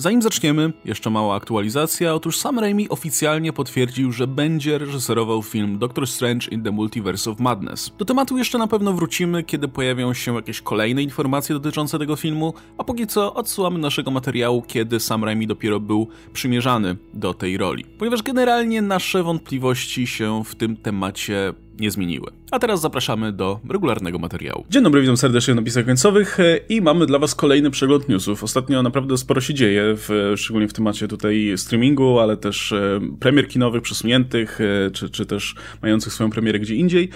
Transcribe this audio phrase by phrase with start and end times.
[0.00, 2.14] Zanim zaczniemy, jeszcze mała aktualizacja.
[2.14, 7.40] Otóż Sam Raimi oficjalnie potwierdził, że będzie reżyserował film Doctor Strange in the Multiverse of
[7.40, 7.92] Madness.
[7.98, 12.54] Do tematu jeszcze na pewno wrócimy, kiedy pojawią się jakieś kolejne informacje dotyczące tego filmu,
[12.78, 17.84] a póki co odsyłamy naszego materiału, kiedy Sam Raimi dopiero był przymierzany do tej roli.
[17.84, 22.30] Ponieważ generalnie nasze wątpliwości się w tym temacie nie zmieniły.
[22.50, 24.64] A teraz zapraszamy do regularnego materiału.
[24.70, 28.44] Dzień dobry, witam serdecznie w napisach końcowych e, i mamy dla Was kolejny przegląd newsów.
[28.44, 33.48] Ostatnio naprawdę sporo się dzieje, w, szczególnie w temacie tutaj streamingu, ale też e, premier
[33.48, 37.08] kinowych przesuniętych, e, czy, czy też mających swoją premierę gdzie indziej.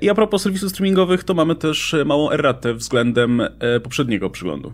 [0.00, 3.42] I a propos serwisów streamingowych, to mamy też małą erratę względem
[3.82, 4.72] poprzedniego przeglądu.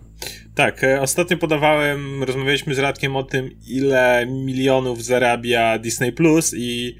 [0.55, 6.95] Tak, ostatnio podawałem, rozmawialiśmy z Radkiem o tym, ile milionów zarabia Disney Plus i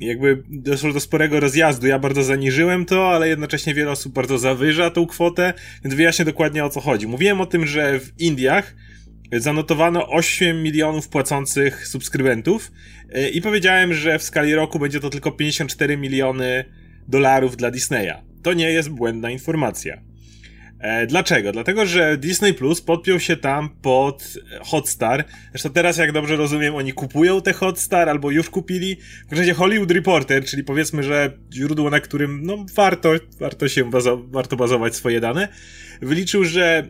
[0.00, 1.86] jakby doszło do sporego rozjazdu.
[1.86, 5.52] Ja bardzo zaniżyłem to, ale jednocześnie wiele osób bardzo zawyża tą kwotę,
[5.84, 7.06] więc wyjaśnię dokładnie o co chodzi.
[7.06, 8.74] Mówiłem o tym, że w Indiach
[9.32, 12.72] zanotowano 8 milionów płacących subskrybentów
[13.12, 16.64] e, i powiedziałem, że w skali roku będzie to tylko 54 miliony
[17.08, 18.14] dolarów dla Disneya.
[18.42, 20.13] To nie jest błędna informacja.
[20.84, 21.52] E, dlaczego?
[21.52, 25.24] Dlatego, że Disney Plus podpiął się tam pod Hotstar.
[25.50, 28.96] Zresztą teraz, jak dobrze rozumiem, oni kupują te Hotstar albo już kupili.
[29.30, 34.22] W razie Hollywood Reporter, czyli powiedzmy, że źródło, na którym no, warto, warto się bazo
[34.30, 35.48] warto bazować swoje dane,
[36.02, 36.88] wyliczył, że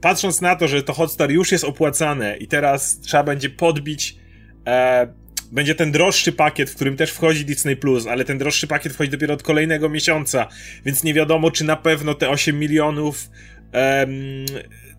[0.00, 4.16] patrząc na to, że to Hotstar już jest opłacane i teraz trzeba będzie podbić
[4.66, 5.06] e,
[5.52, 9.10] będzie ten droższy pakiet, w którym też wchodzi Disney Plus, ale ten droższy pakiet wchodzi
[9.10, 10.48] dopiero od kolejnego miesiąca,
[10.84, 13.30] więc nie wiadomo, czy na pewno te 8 milionów.
[13.72, 14.44] Um,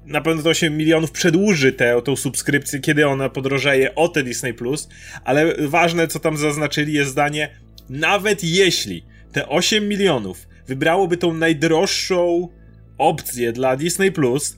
[0.05, 4.53] na pewno te 8 milionów przedłuży tę tą subskrypcję, kiedy ona podrożeje o te Disney
[4.53, 4.89] Plus,
[5.23, 7.49] ale ważne, co tam zaznaczyli, jest zdanie,
[7.89, 12.49] nawet jeśli te 8 milionów wybrałoby tą najdroższą
[12.97, 14.57] opcję dla Disney Plus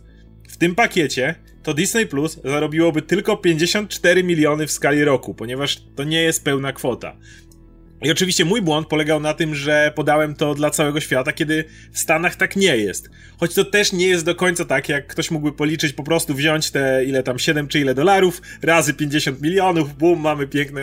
[0.49, 1.35] w tym pakiecie,
[1.65, 6.73] to Disney Plus zarobiłoby tylko 54 miliony w skali roku, ponieważ to nie jest pełna
[6.73, 7.15] kwota.
[8.01, 11.99] I oczywiście mój błąd polegał na tym, że podałem to dla całego świata, kiedy w
[11.99, 13.09] Stanach tak nie jest.
[13.39, 16.71] Choć to też nie jest do końca tak, jak ktoś mógłby policzyć, po prostu wziąć
[16.71, 20.81] te ile tam 7 czy ile dolarów, razy 50 milionów, bum, mamy piękną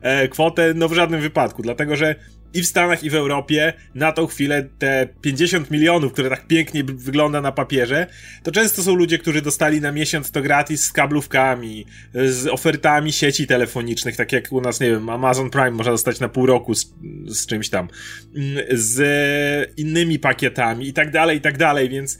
[0.00, 0.74] e, kwotę.
[0.74, 2.14] No w żadnym wypadku, dlatego że
[2.54, 6.84] i w Stanach, i w Europie na tą chwilę te 50 milionów, które tak pięknie
[6.84, 8.06] wygląda na papierze,
[8.42, 13.46] to często są ludzie, którzy dostali na miesiąc to gratis z kablówkami, z ofertami sieci
[13.46, 16.94] telefonicznych, tak jak u nas, nie wiem, Amazon Prime można dostać na pół roku z,
[17.26, 17.88] z czymś tam,
[18.36, 22.18] mm, z innymi pakietami i tak dalej, i tak dalej, więc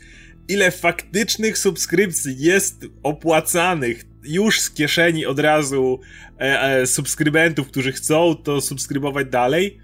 [0.49, 6.01] ile faktycznych subskrypcji jest opłacanych już z kieszeni od razu
[6.41, 9.84] e, e, subskrybentów, którzy chcą to subskrybować dalej,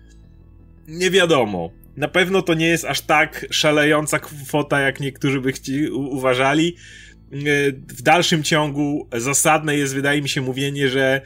[0.90, 1.70] nie wiadomo.
[1.96, 6.76] Na pewno to nie jest aż tak szalejąca kwota, jak niektórzy by chci, uważali.
[7.32, 7.36] E,
[7.72, 11.20] w dalszym ciągu zasadne jest, wydaje mi się, mówienie, że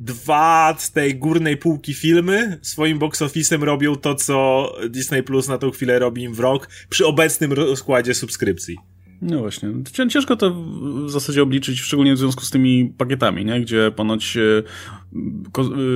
[0.00, 5.58] dwa z tej górnej półki filmy swoim box office'em robią to, co Disney Plus na
[5.58, 8.76] tą chwilę robi im w rok przy obecnym rozkładzie subskrypcji.
[9.22, 9.68] No właśnie.
[10.08, 10.50] Ciężko to
[11.06, 13.60] w zasadzie obliczyć, szczególnie w związku z tymi pakietami, nie?
[13.60, 14.40] gdzie ponoć e,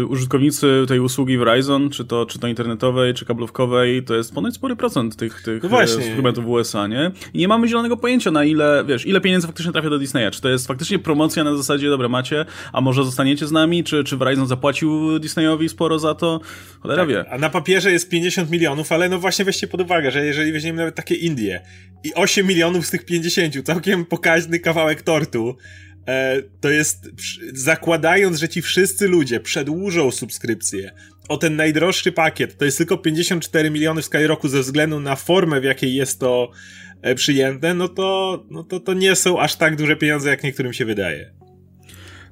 [0.08, 4.76] użytkownicy tej usługi Verizon, czy to, czy to internetowej, czy kablówkowej, to jest ponad spory
[4.76, 7.10] procent tych, tych no subskrybentów w USA, nie?
[7.34, 10.30] I nie mamy zielonego pojęcia na ile, wiesz, ile pieniędzy faktycznie trafia do Disneya.
[10.30, 14.04] Czy to jest faktycznie promocja na zasadzie, dobra, macie, a może zostaniecie z nami, czy,
[14.04, 16.40] czy Verizon zapłacił Disneyowi sporo za to?
[16.80, 17.30] Cholera tak, wie.
[17.30, 20.78] A na papierze jest 50 milionów, ale no właśnie weźcie pod uwagę, że jeżeli weźmiemy
[20.78, 21.62] nawet takie Indie
[22.04, 25.56] i 8 milionów z tych 50, całkiem pokaźny kawałek tortu,
[26.60, 27.10] to jest
[27.52, 30.92] zakładając, że ci wszyscy ludzie przedłużą subskrypcję
[31.28, 35.16] o ten najdroższy pakiet, to jest tylko 54 miliony w skali roku ze względu na
[35.16, 36.50] formę, w jakiej jest to
[37.02, 40.72] e, przyjęte, no to, no to, to nie są aż tak duże pieniądze, jak niektórym
[40.72, 41.32] się wydaje.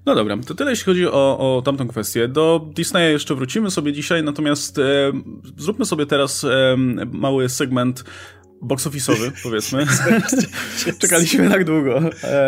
[0.07, 2.29] No dobra, to tyle jeśli chodzi o, o tamtą kwestię.
[2.29, 4.83] Do Disneya jeszcze wrócimy sobie dzisiaj, natomiast e,
[5.57, 6.77] zróbmy sobie teraz e,
[7.13, 8.05] mały segment
[8.63, 9.87] box office'owy, powiedzmy.
[11.01, 11.95] Czekaliśmy tak długo.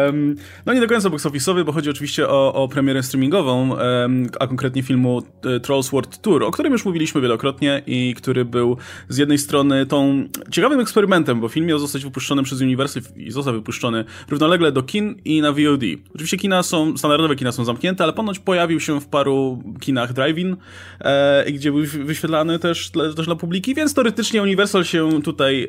[0.06, 0.36] Um,
[0.66, 4.46] no nie do końca box office'owy, bo chodzi oczywiście o, o premierę streamingową, um, a
[4.46, 8.76] konkretnie filmu e, Trolls World Tour, o którym już mówiliśmy wielokrotnie i który był
[9.08, 13.54] z jednej strony tą ciekawym eksperymentem, bo film miał zostać wypuszczony przez Universal i został
[13.54, 15.82] wypuszczony równolegle do kin i na VOD.
[16.14, 20.56] Oczywiście kina są, standardowe kina są zamknięte, ale ponoć pojawił się w paru kinach drive-in,
[21.00, 25.68] e, gdzie był wyświetlany też, też dla publiki, więc teoretycznie Universal się tutaj e,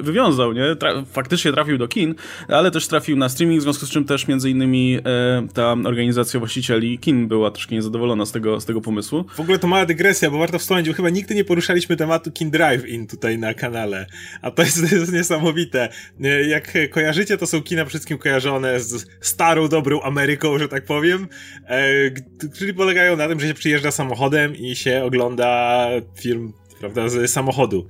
[0.00, 0.76] wywiązał, nie?
[0.76, 2.14] Tra faktycznie trafił do kin,
[2.48, 6.40] ale też trafił na streaming, w związku z czym też między innymi e, ta organizacja
[6.40, 9.24] właścicieli kin była troszkę niezadowolona z tego, z tego pomysłu.
[9.36, 12.50] W ogóle to mała dygresja, bo warto wspomnieć, bo chyba nigdy nie poruszaliśmy tematu Kin
[12.50, 14.06] Drive-In tutaj na kanale,
[14.42, 15.88] a to jest, jest niesamowite.
[16.24, 21.28] E, jak kojarzycie, to są kina wszystkim kojarzone z starą, dobrą Ameryką, że tak powiem,
[21.66, 22.10] e,
[22.58, 25.88] czyli polegają na tym, że się przyjeżdża samochodem i się ogląda
[26.20, 27.86] film, prawda, z samochodu.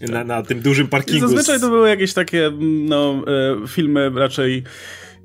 [0.00, 0.10] Tak.
[0.10, 1.28] Na, na tym dużym parkingu.
[1.28, 3.24] Zazwyczaj to były jakieś takie, no,
[3.64, 4.62] e, filmy raczej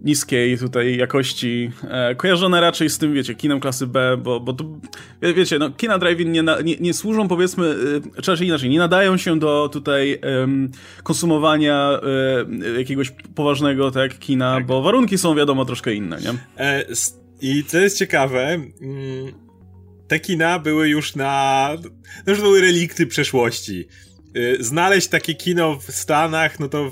[0.04, 4.66] niskiej tutaj jakości, e, kojarzone raczej z tym, wiecie, kinem klasy B, bo, bo to,
[5.36, 7.76] wiecie, no, kina drive-in nie, nie, nie, służą, powiedzmy,
[8.18, 10.22] e, czy raczej inaczej, nie nadają się do tutaj
[11.04, 12.00] konsumowania
[12.66, 14.66] e, jakiegoś poważnego, tak, kina, tak.
[14.66, 16.30] bo warunki są, wiadomo, troszkę inne, nie?
[16.58, 16.86] E,
[17.42, 18.72] I co jest ciekawe, mm,
[20.08, 21.70] te kina były już na,
[22.26, 23.88] no już były relikty przeszłości.
[24.36, 26.92] E, znaleźć takie kino w Stanach, no to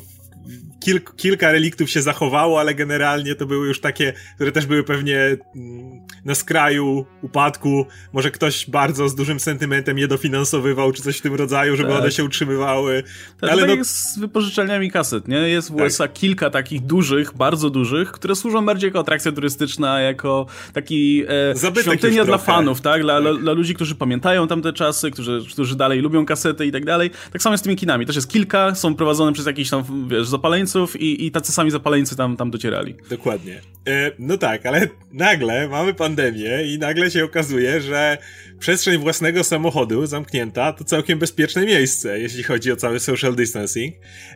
[0.80, 5.18] kilk, kilka reliktów się zachowało, ale generalnie to były już takie, które też były pewnie
[5.56, 7.86] mm, na skraju upadku.
[8.14, 12.00] Może ktoś bardzo z dużym sentymentem je dofinansowywał, czy coś w tym rodzaju, żeby tak.
[12.00, 13.04] one się utrzymywały.
[13.42, 13.74] Tak, ale no...
[13.74, 15.38] jest z wypożyczalniami kaset, nie?
[15.38, 15.86] Jest w tak.
[15.86, 21.24] USA kilka takich dużych, bardzo dużych, które służą bardziej jako atrakcja turystyczna, jako taki
[21.56, 23.02] e, świątynia dla fanów, tak?
[23.02, 23.42] Dla, tak?
[23.42, 27.12] Dla, ludzi, którzy pamiętają tamte czasy, którzy, którzy dalej lubią kasety i tak dalej.
[27.32, 28.06] Tak samo z tymi kinami.
[28.06, 32.16] Też jest kilka, są prowadzone przez jakiś tam, wiesz, zapaleńców, i, i tacy sami zapaleńcy
[32.16, 32.96] tam, tam docierali.
[33.10, 33.62] Dokładnie.
[33.88, 38.18] E, no tak, ale nagle mamy pandemię i nagle się okazuje, że
[38.60, 43.96] przestrzeń własnego samochodu zamknięta to całkiem bezpieczne miejsce, jeśli chodzi o cały social distancing.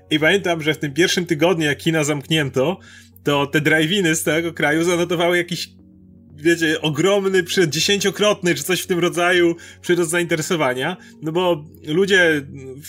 [0.10, 2.80] I pamiętam, że w tym pierwszym tygodniu, jak kina zamknięto,
[3.24, 5.69] to te drive-iny z tego kraju zanotowały jakiś
[6.45, 12.45] wiecie, ogromny, dziesięciokrotny, czy coś w tym rodzaju przyrost zainteresowania, no bo ludzie,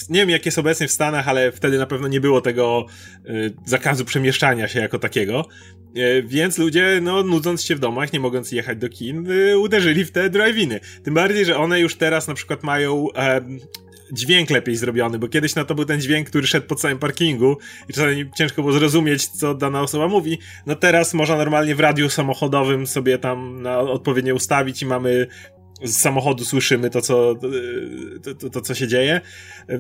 [0.08, 2.86] nie wiem jak jest obecnie w Stanach, ale wtedy na pewno nie było tego
[3.26, 5.48] y, zakazu przemieszczania się jako takiego,
[5.96, 10.04] y, więc ludzie, no nudząc się w domach, nie mogąc jechać do kin, y, uderzyli
[10.04, 10.80] w te drive-iny.
[11.02, 13.08] Tym bardziej, że one już teraz na przykład mają
[14.12, 17.58] dźwięk lepiej zrobiony, bo kiedyś na to był ten dźwięk, który szedł po całym parkingu
[17.88, 20.38] i czasami ciężko było zrozumieć, co dana osoba mówi.
[20.66, 25.26] No teraz można normalnie w radiu samochodowym sobie tam na odpowiednio ustawić i mamy
[25.82, 27.34] z samochodu słyszymy to co,
[28.22, 29.20] to, to, to, co się dzieje.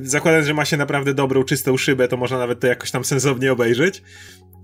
[0.02, 3.52] Zakładając, że ma się naprawdę dobrą, czystą szybę, to można nawet to jakoś tam sensownie
[3.52, 4.02] obejrzeć.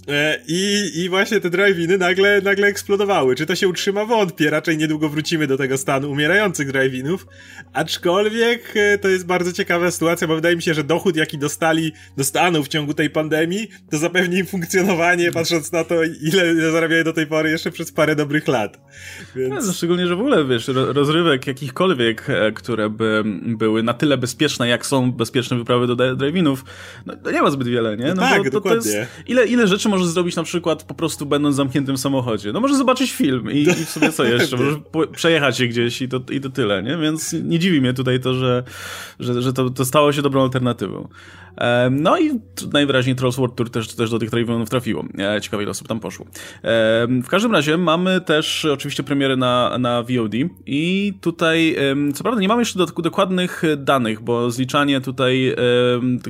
[0.08, 3.34] E, I, I właśnie te drive-iny nagle, nagle eksplodowały.
[3.34, 4.04] Czy to się utrzyma?
[4.04, 4.50] Wątpię.
[4.50, 7.26] Raczej niedługo wrócimy do tego stanu umierających drive-inów.
[7.72, 11.92] Aczkolwiek e, to jest bardzo ciekawa sytuacja, bo wydaje mi się, że dochód, jaki dostali
[12.16, 17.04] do Stanów w ciągu tej pandemii, to zapewni im funkcjonowanie, patrząc na to, ile zarabiają
[17.04, 18.80] do tej pory jeszcze przez parę dobrych lat.
[19.36, 19.66] Więc...
[19.66, 24.68] No, szczególnie, że w ogóle, wiesz, rozrywek jakichkolwiek, e, które by były na tyle bezpieczne,
[24.68, 26.64] jak są bezpieczne wyprawy do drive-inów,
[27.06, 28.06] no, nie ma zbyt wiele, nie?
[28.06, 28.92] No, no tak, to, dokładnie.
[28.92, 32.52] To jest, ile, ile rzeczy możesz zrobić na przykład po prostu będąc w zamkniętym samochodzie?
[32.52, 34.56] No możesz zobaczyć film i, i w sobie co jeszcze?
[34.56, 34.76] Możesz
[35.12, 36.96] przejechać się gdzieś i to, i to tyle, nie?
[36.96, 38.62] Więc nie dziwi mnie tutaj to, że,
[39.20, 41.08] że, że to, to stało się dobrą alternatywą.
[41.90, 42.40] No i
[42.72, 45.04] najwyraźniej Trolls World Tour też, też do tych trójwionów trafiło.
[45.18, 46.26] E, ciekawe ile osób tam poszło.
[47.22, 50.34] W każdym razie mamy też oczywiście premiery na, na VOD
[50.66, 51.76] i tutaj
[52.14, 55.54] co prawda nie mamy jeszcze dokładnych danych, bo zliczanie tutaj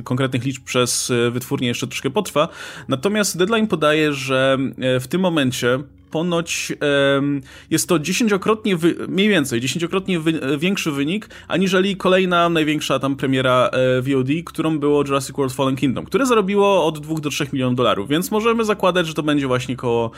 [0.03, 2.47] konkretnych liczb przez wytwórnię jeszcze troszkę potrwa.
[2.87, 5.79] Natomiast deadline podaje, że e, w tym momencie
[6.13, 6.73] ponoć
[7.15, 8.77] um, jest to dziesięciokrotnie,
[9.07, 15.03] mniej więcej, dziesięciokrotnie wy, większy wynik, aniżeli kolejna największa tam premiera e, VOD, którą było
[15.03, 19.07] Jurassic World Fallen Kingdom, które zarobiło od 2 do 3 milionów dolarów, więc możemy zakładać,
[19.07, 20.11] że to będzie właśnie koło,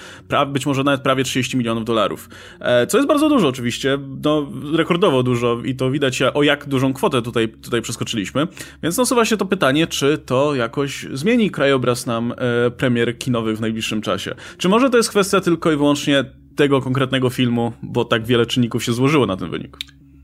[0.47, 2.29] być może nawet prawie 30 milionów dolarów.
[2.59, 6.93] E, co jest bardzo dużo oczywiście, no rekordowo dużo i to widać o jak dużą
[6.93, 8.47] kwotę tutaj, tutaj przeskoczyliśmy,
[8.83, 13.61] więc nasuwa się to pytanie, czy to jakoś zmieni krajobraz nam e, premier kinowych w
[13.61, 14.35] najbliższym czasie.
[14.57, 16.23] Czy może to jest kwestia tylko i wyłącznie wyłącznie
[16.55, 19.77] tego konkretnego filmu, bo tak wiele czynników się złożyło na ten wynik.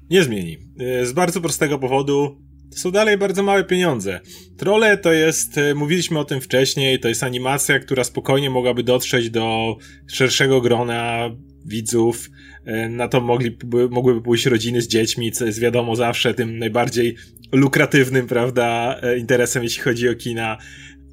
[0.10, 0.58] Nie zmieni.
[0.80, 2.42] E, z bardzo prostego powodu
[2.72, 4.20] to są dalej bardzo małe pieniądze.
[4.58, 9.30] Trolle to jest, e, mówiliśmy o tym wcześniej, to jest animacja, która spokojnie mogłaby dotrzeć
[9.30, 9.76] do
[10.08, 11.30] szerszego grona
[11.66, 12.30] widzów.
[12.66, 13.58] E, na to mogli,
[13.90, 17.16] mogłyby pójść rodziny z dziećmi, co jest wiadomo zawsze tym najbardziej
[17.52, 20.58] lukratywnym, prawda, interesem, jeśli chodzi o kina.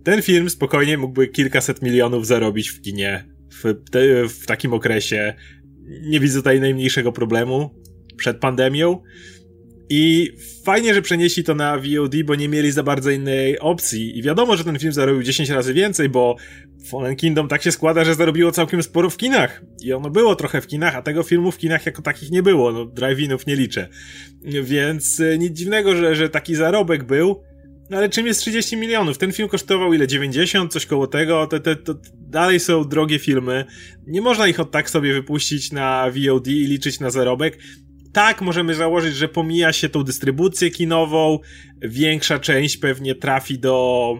[0.04, 5.34] Ten film spokojnie mógłby kilkaset milionów zarobić w kinie w, te, w takim okresie.
[6.00, 7.70] Nie widzę tutaj najmniejszego problemu
[8.16, 9.02] przed pandemią.
[9.90, 10.32] I
[10.64, 14.18] fajnie, że przenieśli to na VOD, bo nie mieli za bardzo innej opcji.
[14.18, 16.36] I wiadomo, że ten film zarobił 10 razy więcej, bo
[16.90, 19.62] Fallen Kingdom tak się składa, że zarobiło całkiem sporo w kinach.
[19.82, 22.72] I ono było trochę w kinach, a tego filmu w kinach jako takich nie było.
[22.72, 23.88] No, drive-inów nie liczę.
[24.62, 27.42] Więc e, nic dziwnego, że, że taki zarobek był.
[27.90, 29.18] No ale czym jest 30 milionów?
[29.18, 30.06] Ten film kosztował ile?
[30.06, 30.72] 90?
[30.72, 31.46] Coś koło tego?
[31.46, 33.64] To, to, to dalej są drogie filmy.
[34.06, 37.58] Nie można ich od tak sobie wypuścić na VOD i liczyć na zarobek.
[38.12, 41.38] Tak, możemy założyć, że pomija się tą dystrybucję kinową.
[41.82, 44.14] Większa część pewnie trafi do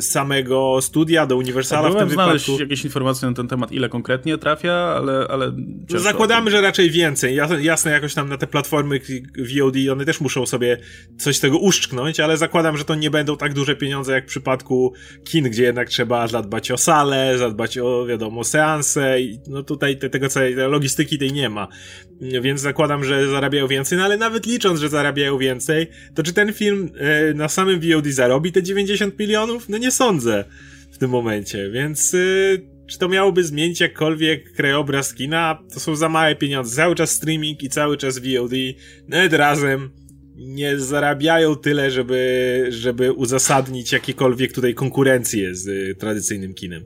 [0.00, 2.62] samego studia, do Universala w tym znaleźć wypadku.
[2.62, 5.52] jakieś informacje na ten temat, ile konkretnie trafia, ale, ale
[5.90, 7.40] no Zakładamy, że raczej więcej.
[7.60, 9.00] Jasne, jakoś tam na te platformy
[9.38, 10.78] VOD one też muszą sobie
[11.18, 14.28] coś z tego uszczknąć, ale zakładam, że to nie będą tak duże pieniądze jak w
[14.28, 14.92] przypadku
[15.24, 20.10] kin, gdzie jednak trzeba zadbać o salę, zadbać o, wiadomo, seanse i no tutaj te,
[20.10, 21.68] tego całej logistyki tej nie ma.
[22.20, 26.52] Więc zakładam, że zarabiają więcej, no ale nawet licząc, że zarabiają więcej, to czy ten
[26.52, 29.68] film e, na samym VOD zarobi te 90 milionów?
[29.68, 30.44] No nie sądzę
[30.92, 35.58] w tym momencie, więc y, czy to miałoby zmienić jakkolwiek krajobraz kina?
[35.74, 36.76] To są za małe pieniądze.
[36.76, 38.52] Cały czas streaming i cały czas VOD,
[39.08, 39.90] nawet razem
[40.36, 46.84] nie zarabiają tyle, żeby, żeby uzasadnić jakiekolwiek tutaj konkurencje z y, tradycyjnym kinem.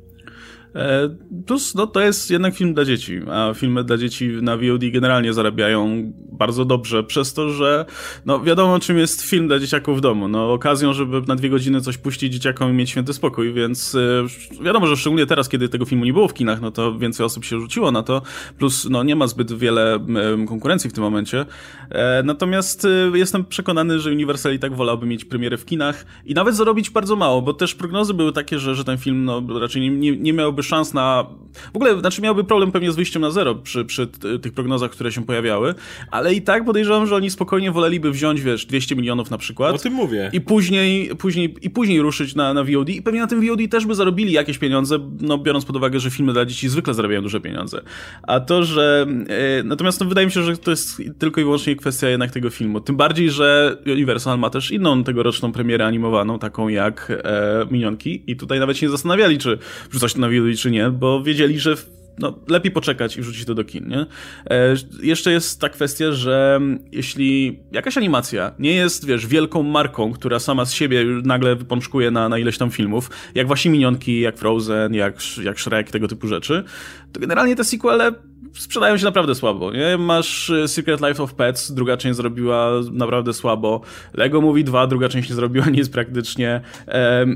[0.79, 1.09] E,
[1.47, 5.33] plus, no to jest jednak film dla dzieci, a filmy dla dzieci na VOD generalnie
[5.33, 7.85] zarabiają bardzo dobrze, przez to, że
[8.27, 10.29] no wiadomo czym jest film dla dzieciaków w domu.
[10.29, 14.65] No okazją, żeby na dwie godziny coś puścić dzieciakom i mieć święty spokój, więc e,
[14.65, 17.45] wiadomo, że szczególnie teraz, kiedy tego filmu nie było w kinach, no to więcej osób
[17.45, 18.23] się rzuciło na to,
[18.59, 20.07] plus no nie ma zbyt wiele
[20.49, 21.47] konkurencji w tym momencie.
[21.91, 26.57] E, natomiast jestem przekonany, że Universal i tak wolałby mieć premierę w kinach i nawet
[26.57, 29.91] zarobić bardzo mało, bo też prognozy były takie, że, że ten film no raczej nie,
[29.91, 31.27] nie, nie miałby szans na...
[31.73, 34.07] W ogóle, znaczy miałby problem pewnie z wyjściem na zero przy, przy
[34.43, 35.75] tych prognozach, które się pojawiały,
[36.11, 39.75] ale i tak podejrzewam, że oni spokojnie woleliby wziąć, wiesz, 200 milionów na przykład.
[39.75, 40.31] O tym mówię.
[40.33, 43.87] I później, później, i później ruszyć na, na VOD i pewnie na tym VOD też
[43.87, 47.41] by zarobili jakieś pieniądze, no biorąc pod uwagę, że filmy dla dzieci zwykle zarabiają duże
[47.41, 47.83] pieniądze.
[48.23, 49.07] A to, że...
[49.29, 52.51] E, natomiast no, wydaje mi się, że to jest tylko i wyłącznie kwestia jednak tego
[52.51, 52.81] filmu.
[52.81, 58.37] Tym bardziej, że Universal ma też inną tegoroczną premierę animowaną, taką jak e, Minionki i
[58.37, 59.59] tutaj nawet się nie zastanawiali, czy
[59.91, 61.77] wrzucać to na VOD, czy nie, bo wiedzieli, że
[62.19, 64.07] no, lepiej poczekać i wrzucić to do kin, nie?
[64.51, 66.61] E, jeszcze jest ta kwestia, że
[66.93, 72.29] jeśli jakaś animacja nie jest, wiesz, wielką marką, która sama z siebie nagle wypączkuje na,
[72.29, 76.65] na ileś tam filmów, jak właśnie Minionki, jak Frozen, jak, jak Shrek, tego typu rzeczy,
[77.13, 78.13] to generalnie te sequele
[78.55, 79.99] sprzedają się naprawdę słabo, nie?
[79.99, 83.81] Masz e, Secret Life of Pets, druga część zrobiła naprawdę słabo,
[84.15, 87.27] Lego Movie 2, druga część nie zrobiła nic praktycznie, e,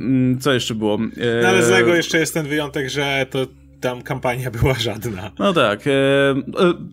[0.40, 0.94] co jeszcze było?
[0.94, 3.46] E, no ale z Lego jeszcze jest ten wyjątek, że to
[3.80, 5.30] tam kampania była żadna.
[5.38, 5.80] No tak.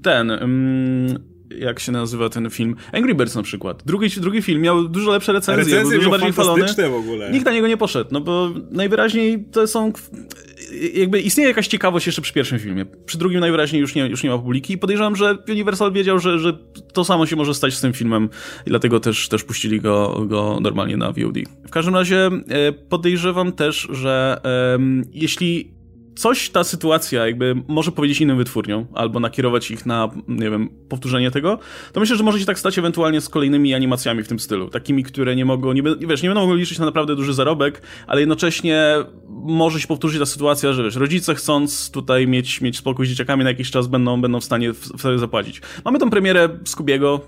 [0.04, 0.32] Ten.
[0.32, 1.20] Mm,
[1.58, 2.76] jak się nazywa ten film?
[2.92, 3.84] Angry Birds na przykład.
[3.86, 6.90] Drugi, drugi film miał dużo lepsze recenzje, recenzje był dużo bardziej chwalony.
[6.90, 7.32] w ogóle.
[7.32, 9.92] Nikt na niego nie poszedł, no bo najwyraźniej to są
[10.94, 12.86] jakby istnieje jakaś ciekawość jeszcze przy pierwszym filmie.
[13.06, 16.40] Przy drugim najwyraźniej już nie, już nie ma publiki i podejrzewam, że Universal wiedział, że,
[16.40, 16.58] że
[16.94, 18.30] to samo się może stać z tym filmem
[18.66, 21.38] i dlatego też, też puścili go, go normalnie na VOD.
[21.68, 24.42] W każdym razie e, podejrzewam też, że
[24.74, 25.79] um, jeśli
[26.20, 31.32] coś ta sytuacja jakby może powiedzieć innym wytwórniom, albo nakierować ich na, nie wiem, powtórzenie
[31.32, 31.60] tego,
[31.94, 34.70] to myślę, że może się tak stać ewentualnie z kolejnymi animacjami w tym stylu.
[34.70, 38.20] Takimi, które nie mogą, nie, wiesz, nie będą mogły liczyć na naprawdę duży zarobek, ale
[38.20, 38.96] jednocześnie
[39.30, 43.44] może się powtórzyć ta sytuacja, że wiesz, rodzice chcąc tutaj mieć, mieć spokój z dzieciakami
[43.44, 45.62] na jakiś czas będą, będą w stanie wtedy zapłacić.
[45.86, 47.22] Mamy tą premierę Skubiego,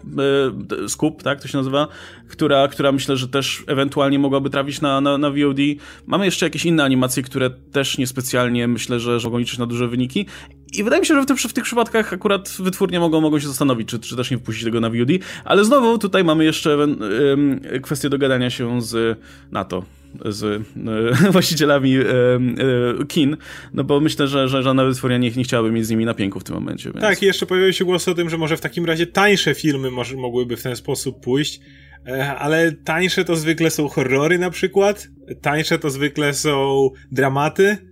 [0.80, 1.88] yy, Skub, tak to się nazywa,
[2.30, 5.60] która, która myślę, że też ewentualnie mogłaby trafić na, na, na VOD.
[6.06, 9.88] Mamy jeszcze jakieś inne animacje, które też niespecjalnie myślę, że, że mogą liczyć na duże
[9.88, 10.26] wyniki.
[10.74, 13.48] I wydaje mi się, że w, tym, w tych przypadkach akurat wytwórnie mogą, mogą się
[13.48, 15.10] zastanowić, czy, czy też nie wpuścić tego na VOD.
[15.46, 16.78] Ale znowu tutaj mamy jeszcze
[17.82, 19.20] kwestię dogadania się z
[19.52, 19.84] NATO
[20.26, 23.38] z e, właścicielami e, e, kin,
[23.74, 26.44] no bo myślę, że, że żadna wytwórnia nie, nie chciałaby mieć z nimi napięku w
[26.44, 26.90] tym momencie.
[26.92, 27.02] Więc...
[27.02, 29.92] Tak, i jeszcze pojawiły się głosy o tym, że może w takim razie tańsze filmy
[29.92, 31.60] może, mogłyby w ten sposób pójść,
[32.38, 35.08] ale tańsze to zwykle są horrory na przykład,
[35.42, 37.91] tańsze to zwykle są dramaty,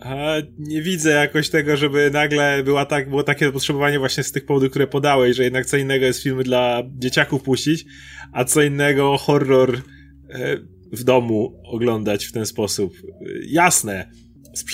[0.00, 4.46] a nie widzę jakoś tego, żeby nagle była tak, było takie zapotrzebowanie właśnie z tych
[4.46, 7.84] powodów, które podałeś, że jednak co innego jest filmy dla dzieciaków puścić,
[8.32, 9.74] a co innego horror
[10.30, 10.56] e,
[10.92, 12.94] w domu oglądać w ten sposób.
[13.46, 14.10] Jasne.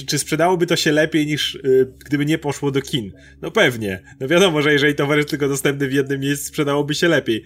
[0.07, 3.13] Czy sprzedałoby to się lepiej niż y, gdyby nie poszło do kin?
[3.43, 4.03] No pewnie.
[4.21, 7.45] No wiadomo, że jeżeli towar jest tylko dostępny w jednym miejscu, sprzedałoby się lepiej.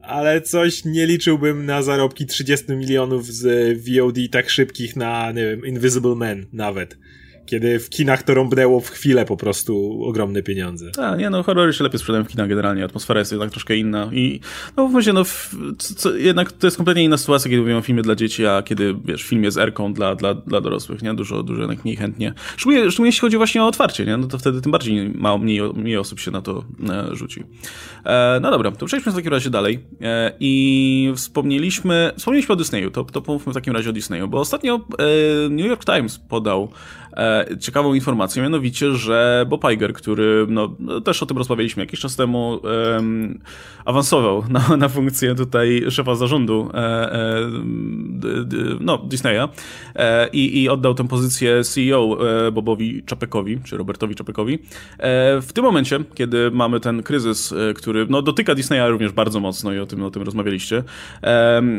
[0.00, 5.66] Ale coś nie liczyłbym na zarobki 30 milionów z VOD tak szybkich na, nie wiem,
[5.66, 6.96] Invisible Man nawet
[7.46, 10.90] kiedy w kinach to rąbnęło w chwilę po prostu ogromne pieniądze.
[10.98, 14.10] A, nie no, horrory się lepiej sprzedają w kinach generalnie, atmosfera jest jednak troszkę inna
[14.12, 14.40] i
[14.76, 18.14] no no, w, co, jednak to jest kompletnie inna sytuacja, kiedy mówimy o filmie dla
[18.14, 21.14] dzieci, a kiedy, wiesz, film jest erką dla, dla, dla dorosłych, nie?
[21.14, 22.34] Dużo, dużo jednak mniej chętnie.
[22.56, 24.16] Szczególnie, szczególnie jeśli chodzi właśnie o otwarcie, nie?
[24.16, 27.44] No to wtedy tym bardziej mało, mniej, mniej osób się na to e, rzuci.
[28.04, 32.90] E, no dobra, to przejdźmy w takim razie dalej e, i wspomnieliśmy, wspomnieliśmy o Disneyu,
[32.90, 36.68] to, to pomówmy w takim razie o Disneyu, bo ostatnio e, New York Times podał
[37.60, 42.60] ciekawą informację, mianowicie, że Bob Iger, który no, też o tym rozmawialiśmy jakiś czas temu,
[43.84, 47.50] awansował na, na funkcję tutaj szefa zarządu e, e,
[48.80, 49.48] no, Disneya
[49.96, 52.18] e, i, i oddał tę pozycję CEO
[52.52, 54.58] Bobowi Czapekowi, czy Robertowi Czapekowi.
[55.42, 59.78] W tym momencie, kiedy mamy ten kryzys, który no, dotyka Disneya również bardzo mocno i
[59.78, 60.82] o tym, o tym rozmawialiście,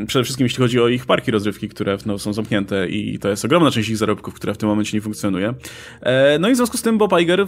[0.08, 3.46] przede wszystkim jeśli chodzi o ich parki rozrywki, które no, są zamknięte i to jest
[3.46, 5.25] ogromna część ich zarobków, która w tym momencie nie funkcjonuje.
[6.39, 7.46] No i w związku z tym Bob Iger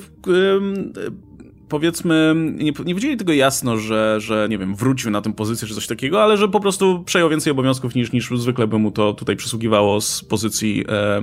[1.70, 5.76] powiedzmy, nie, nie powiedzieli tego jasno, że, że nie wiem, wrócił na tę pozycję czy
[5.76, 9.14] coś takiego, ale że po prostu przejął więcej obowiązków niż, niż zwykle by mu to
[9.14, 11.22] tutaj przysługiwało z pozycji, e, e,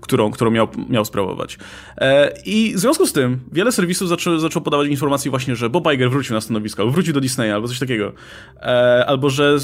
[0.00, 1.58] którą, którą miał, miał sprawować.
[1.98, 5.92] E, I w związku z tym wiele serwisów zaczą, zaczęło podawać informacje właśnie, że Bob
[5.94, 8.12] Iger wrócił na stanowisko, albo wrócił do Disneya, albo coś takiego.
[8.56, 9.56] E, albo że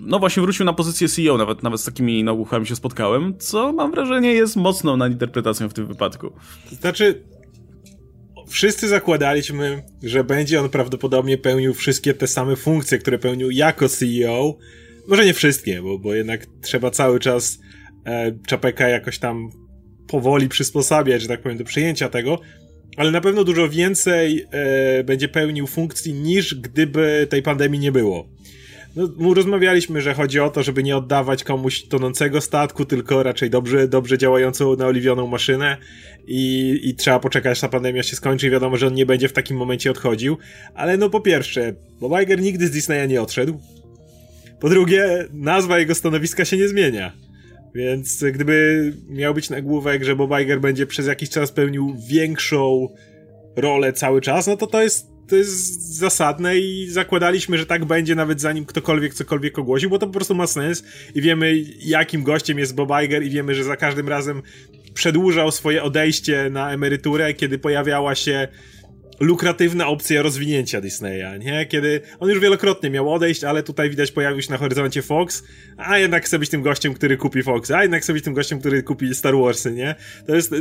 [0.00, 3.90] no właśnie wrócił na pozycję CEO, nawet, nawet z takimi nagłówkami się spotkałem, co mam
[3.90, 6.32] wrażenie jest mocną nadinterpretacją w tym wypadku.
[6.80, 7.22] Znaczy,
[8.48, 14.58] wszyscy zakładaliśmy, że będzie on prawdopodobnie pełnił wszystkie te same funkcje, które pełnił jako CEO.
[15.08, 17.58] Może nie wszystkie, bo, bo jednak trzeba cały czas
[18.06, 19.50] e, Czapeka jakoś tam
[20.08, 22.40] powoli przysposabiać, że tak powiem, do przyjęcia tego,
[22.96, 28.28] ale na pewno dużo więcej e, będzie pełnił funkcji niż gdyby tej pandemii nie było.
[28.96, 33.88] No, rozmawialiśmy, że chodzi o to, żeby nie oddawać komuś tonącego statku, tylko raczej dobrze,
[33.88, 35.76] dobrze działającą, naoliwioną maszynę
[36.28, 39.28] i, i trzeba poczekać, aż ta pandemia się skończy i wiadomo, że on nie będzie
[39.28, 40.36] w takim momencie odchodził.
[40.74, 43.60] Ale no po pierwsze, Bob Iger nigdy z Disneya nie odszedł.
[44.60, 47.12] Po drugie, nazwa jego stanowiska się nie zmienia.
[47.74, 52.88] Więc gdyby miał być nagłówek, że Bob Iger będzie przez jakiś czas pełnił większą
[53.56, 58.14] rolę cały czas, no to to jest to jest zasadne i zakładaliśmy, że tak będzie
[58.14, 62.58] nawet zanim ktokolwiek cokolwiek ogłosił, bo to po prostu ma sens i wiemy jakim gościem
[62.58, 64.42] jest Bob Iger i wiemy, że za każdym razem
[64.94, 68.48] przedłużał swoje odejście na emeryturę, kiedy pojawiała się
[69.20, 71.66] lukratywna opcja rozwinięcia Disneya, nie?
[71.66, 75.42] Kiedy on już wielokrotnie miał odejść, ale tutaj widać pojawił się na horyzoncie Fox,
[75.76, 78.60] a jednak chce być tym gościem, który kupi Fox, a jednak chce być tym gościem,
[78.60, 79.94] który kupi Star Warsy, nie?
[80.26, 80.54] To jest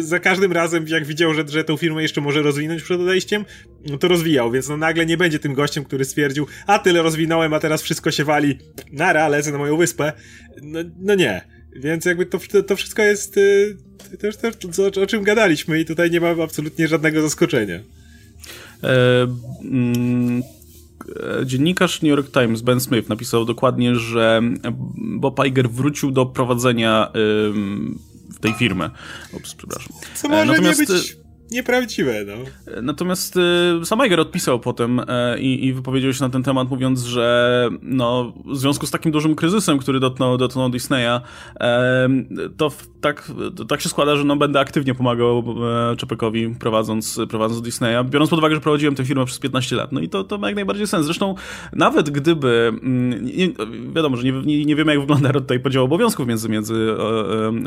[0.00, 3.44] za każdym razem, jak widział, że, że tą firmę jeszcze może rozwinąć przed odejściem,
[3.90, 7.54] no to rozwijał, więc no nagle nie będzie tym gościem, który stwierdził, a tyle rozwinąłem,
[7.54, 8.58] a teraz wszystko się wali,
[8.92, 10.12] nara, lecę na moją wyspę.
[10.62, 11.54] No, no nie.
[11.76, 13.76] Więc jakby to, to wszystko jest y,
[14.18, 17.80] też, też o, o czym gadaliśmy i tutaj nie ma absolutnie żadnego zaskoczenia.
[18.84, 19.26] E,
[19.62, 20.42] mm,
[21.40, 24.42] e, dziennikarz New York Times Ben Smith napisał dokładnie, że
[24.96, 27.12] Bob Iger wrócił do prowadzenia
[28.40, 28.90] tej firmy.
[29.32, 29.96] Ups, przepraszam.
[30.14, 32.32] Co może Natomiast, nie być nieprawdziwe, no.
[32.82, 33.36] Natomiast
[33.82, 35.04] y, sam Iger odpisał potem y,
[35.40, 39.78] i, wypowiedział się na ten temat, mówiąc, że no, w związku z takim dużym kryzysem,
[39.78, 41.20] który dotknął, dotknął Disneya,
[41.54, 45.44] y, to tak, to tak się składa, że no, będę aktywnie pomagał
[45.92, 49.92] e, Czepekowi prowadząc, prowadząc Disneya, biorąc pod uwagę, że prowadziłem tę firmę przez 15 lat.
[49.92, 51.04] No i to, to ma jak najbardziej sens.
[51.04, 51.34] Zresztą
[51.72, 53.48] nawet gdyby, mm, nie,
[53.94, 56.94] wiadomo, że nie, nie, nie wiemy, jak wygląda tutaj podział obowiązków między, między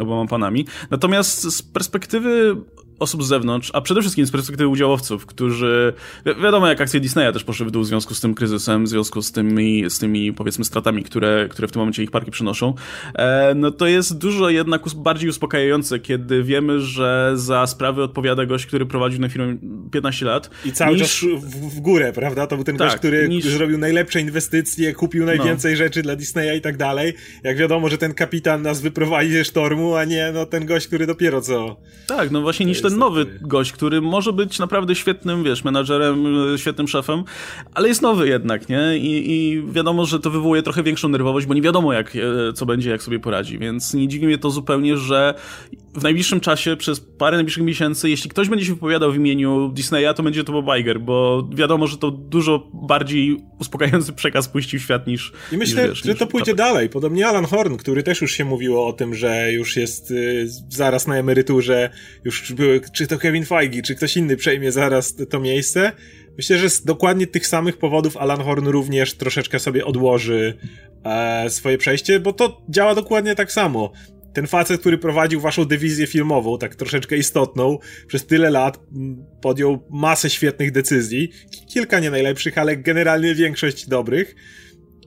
[0.01, 2.55] oboma panami, natomiast z perspektywy
[2.99, 5.93] osób z zewnątrz, a przede wszystkim z perspektywy udziałowców, którzy,
[6.25, 8.87] wi wiadomo jak akcje Disneya też poszły w dół w związku z tym kryzysem, w
[8.87, 12.73] związku z tymi, z tymi powiedzmy stratami, które, które w tym momencie ich parki przynoszą,
[13.15, 18.65] e, no to jest dużo jednak bardziej uspokajające, kiedy wiemy, że za sprawy odpowiada gość,
[18.65, 19.57] który prowadził na firmę
[19.91, 20.49] 15 lat.
[20.65, 21.01] I cały niż...
[21.01, 22.47] czas w, w, górę, prawda?
[22.47, 23.45] To był ten tak, gość, który niż...
[23.45, 25.77] zrobił najlepsze inwestycje, kupił najwięcej no.
[25.77, 27.13] rzeczy dla Disneya i tak dalej.
[27.43, 31.07] Jak wiadomo, że ten kapitan nas wyprowadzi ze sztormu, a nie no ten gość, który
[31.07, 31.77] dopiero co...
[32.07, 36.25] Tak, no właśnie niż ten nowy gość, który może być naprawdę świetnym, wiesz, menadżerem,
[36.57, 37.23] świetnym szefem,
[37.73, 38.97] ale jest nowy jednak, nie?
[38.97, 42.65] I, I, wiadomo, że to wywołuje trochę większą nerwowość, bo nie wiadomo, jak, e, co
[42.65, 45.33] będzie, jak sobie poradzi, więc nie dziwi mnie to zupełnie, że
[45.97, 50.13] w najbliższym czasie, przez parę najbliższych miesięcy, jeśli ktoś będzie się wypowiadał w imieniu Disneya,
[50.15, 54.83] to będzie to Bob Iger, bo wiadomo, że to dużo bardziej uspokajający przekaz puścił w
[54.83, 56.89] świat niż I myślę, niż, wiesz, że to pójdzie dalej.
[56.89, 61.07] Podobnie Alan Horn, który też już się mówiło o tym, że już jest y, zaraz
[61.07, 61.89] na emeryturze,
[62.23, 65.91] już były, czy to Kevin Feige, czy ktoś inny przejmie zaraz to miejsce.
[66.37, 70.57] Myślę, że z dokładnie tych samych powodów Alan Horn również troszeczkę sobie odłoży
[71.03, 73.91] e, swoje przejście, bo to działa dokładnie tak samo.
[74.33, 78.79] Ten facet, który prowadził waszą dywizję filmową, tak troszeczkę istotną, przez tyle lat
[79.41, 81.29] podjął masę świetnych decyzji,
[81.73, 84.35] kilka nie najlepszych, ale generalnie większość dobrych,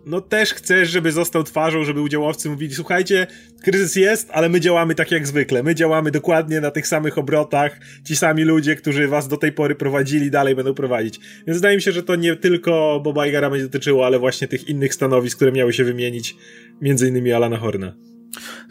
[0.06, 3.26] no też chcesz, żeby został twarzą, żeby udziałowcy mówili, słuchajcie,
[3.62, 7.80] kryzys jest, ale my działamy tak jak zwykle, my działamy dokładnie na tych samych obrotach,
[8.04, 11.20] ci sami ludzie, którzy was do tej pory prowadzili, dalej będą prowadzić.
[11.46, 14.68] Więc wydaje mi się, że to nie tylko Boba Igara będzie dotyczyło, ale właśnie tych
[14.68, 16.36] innych stanowisk, które miały się wymienić,
[16.80, 17.94] między innymi Alana Horna.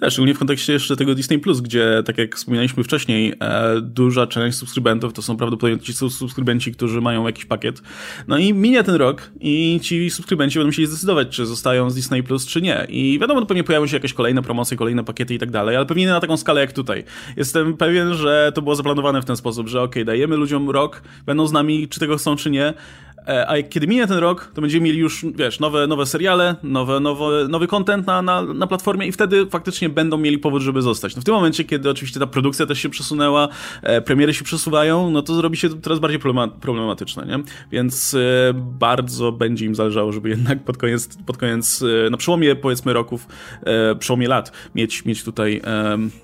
[0.09, 4.57] Szczególnie w kontekście jeszcze tego Disney Plus, gdzie, tak jak wspominaliśmy wcześniej, e, duża część
[4.57, 7.81] subskrybentów to są prawdopodobnie ci subskrybenci, którzy mają jakiś pakiet.
[8.27, 12.23] No i minie ten rok i ci subskrybenci będą musieli zdecydować, czy zostają z Disney
[12.23, 12.85] Plus, czy nie.
[12.89, 16.05] I wiadomo, pewnie pojawią się jakieś kolejne promocje, kolejne pakiety i tak dalej, ale pewnie
[16.05, 17.03] nie na taką skalę jak tutaj.
[17.37, 21.47] Jestem pewien, że to było zaplanowane w ten sposób, że ok, dajemy ludziom rok, będą
[21.47, 22.73] z nami, czy tego chcą, czy nie,
[23.47, 27.47] a kiedy minie ten rok, to będziemy mieli już, wiesz, nowe, nowe seriale, nowe, nowe,
[27.47, 31.15] nowy content na, na, na platformie i wtedy faktycznie będą mieli powód, żeby zostać.
[31.15, 33.47] No w tym momencie, kiedy oczywiście ta produkcja też się przesunęła,
[33.81, 36.19] e, premiery się przesuwają, no to zrobi się coraz bardziej
[36.61, 37.43] problematyczne, nie?
[37.71, 42.93] Więc e, bardzo będzie im zależało, żeby jednak pod koniec, pod koniec na przełomie, powiedzmy,
[42.93, 43.27] roków,
[43.99, 45.61] przełomie lat, mieć, mieć tutaj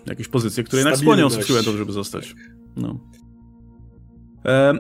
[0.06, 2.36] jakieś pozycje, które jednak skłonią subskrybentów, żeby zostać.
[2.78, 3.00] No.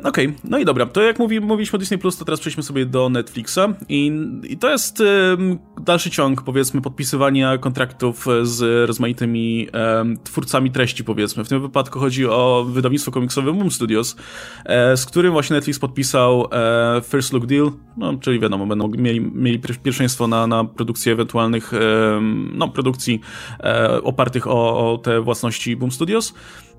[0.03, 0.33] Okej, okay.
[0.43, 3.09] no i dobra, to jak mówi, mówiliśmy o Disney Plus, to teraz przejdźmy sobie do
[3.09, 4.11] Netflixa i,
[4.43, 5.03] i to jest
[5.81, 9.67] dalszy ciąg, powiedzmy, podpisywania kontraktów z rozmaitymi
[10.23, 11.43] twórcami treści, powiedzmy.
[11.45, 14.15] W tym wypadku chodzi o wydawnictwo komiksowe Boom Studios,
[14.65, 19.21] e, z którym właśnie Netflix podpisał e, First Look Deal, no, czyli wiadomo, będą mieli,
[19.21, 21.79] mieli pierwszeństwo na, na produkcję ewentualnych, e,
[22.53, 23.21] no, produkcji
[23.59, 26.33] e, opartych o, o te własności Boom Studios.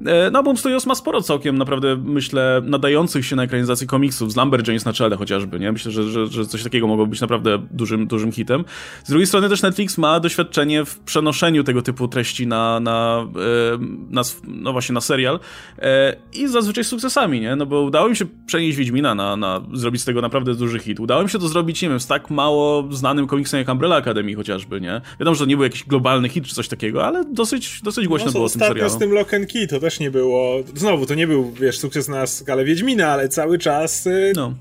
[0.07, 4.37] E, no, Boom Studios ma sporo całkiem, naprawdę, myślę, nadających się na ekranizację komiksów, z
[4.37, 5.73] Lumberjanes na czele chociażby, nie?
[5.73, 8.65] Myślę, że, że, że coś takiego mogło być naprawdę dużym, dużym hitem.
[9.05, 13.27] Z drugiej strony też Netflix ma doświadczenie w przenoszeniu tego typu treści na, na,
[13.75, 13.79] e,
[14.11, 15.41] na no właśnie na serial
[15.79, 17.57] e, i zazwyczaj z sukcesami, nie?
[17.57, 21.01] No bo udało mi się przenieść Wiedźmina na, na zrobić z tego naprawdę duży hit.
[21.01, 24.35] Udało mi się to zrobić, nie wiem, z tak mało znanym komiksem jak Umbrella Academy
[24.35, 25.01] chociażby, nie?
[25.21, 28.27] Wiadomo, że to nie był jakiś globalny hit czy coś takiego, ale dosyć, dosyć głośno
[28.27, 28.91] no, było o tym serialu.
[28.91, 32.09] z tym Lock and Key to też nie było, znowu, to nie był, wiesz, sukces
[32.09, 34.55] na skalę Wiedźmina, ale cały czas y, no.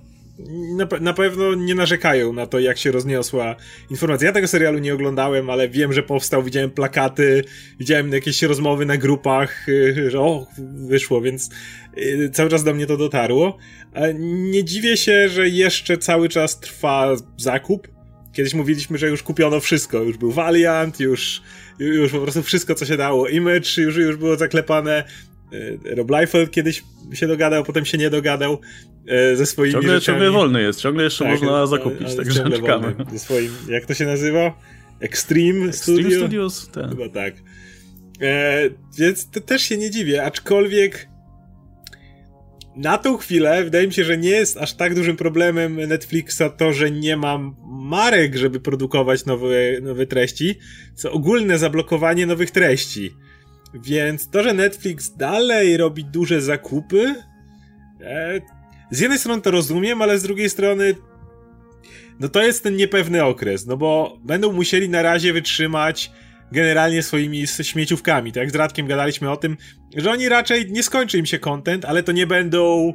[0.77, 3.55] na, na pewno nie narzekają na to, jak się rozniosła
[3.89, 4.27] informacja.
[4.27, 7.43] Ja tego serialu nie oglądałem, ale wiem, że powstał, widziałem plakaty,
[7.79, 10.47] widziałem jakieś rozmowy na grupach, y, że o,
[10.87, 11.49] wyszło, więc
[11.97, 13.57] y, cały czas do mnie to dotarło.
[14.19, 17.94] Nie dziwię się, że jeszcze cały czas trwa zakup.
[18.35, 20.03] Kiedyś mówiliśmy, że już kupiono wszystko.
[20.03, 21.41] Już był Valiant, już,
[21.79, 23.27] już po prostu wszystko, co się dało.
[23.27, 25.03] Image już, już było zaklepane.
[25.87, 28.61] E, Rob Liefeld kiedyś się dogadał, potem się nie dogadał
[29.07, 30.17] e, ze swoimi ciągle, rzeczami.
[30.17, 32.95] Ciągle wolny jest, ciągle jeszcze tak, można zakupić, także czekamy.
[33.11, 34.59] Ze swoim, jak to się nazywa?
[34.99, 36.19] Extreme, Extreme Studio?
[36.19, 36.69] Studios?
[36.73, 36.89] Tak.
[36.89, 37.33] Chyba tak.
[38.21, 38.61] E,
[38.97, 41.07] więc też się nie dziwię, aczkolwiek
[42.75, 46.73] na tą chwilę wydaje mi się, że nie jest aż tak dużym problemem Netflixa to,
[46.73, 50.55] że nie mam marek, żeby produkować nowe, nowe treści,
[50.95, 53.11] co ogólne zablokowanie nowych treści.
[53.73, 57.15] Więc to, że Netflix dalej robi duże zakupy,
[58.01, 58.41] e,
[58.91, 60.95] z jednej strony to rozumiem, ale z drugiej strony
[62.19, 66.11] no to jest ten niepewny okres, no bo będą musieli na razie wytrzymać
[66.51, 68.31] generalnie swoimi śmieciówkami.
[68.31, 69.57] Tak jak z Radkiem gadaliśmy o tym,
[69.97, 72.93] że oni raczej nie skończy im się content, ale to nie będą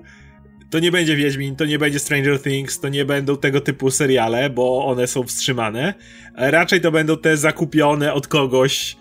[0.71, 4.51] to nie będzie Wiedźmin, to nie będzie Stranger Things, to nie będą tego typu seriale,
[4.51, 5.95] bo one są wstrzymane.
[6.35, 8.97] Raczej to będą te zakupione od kogoś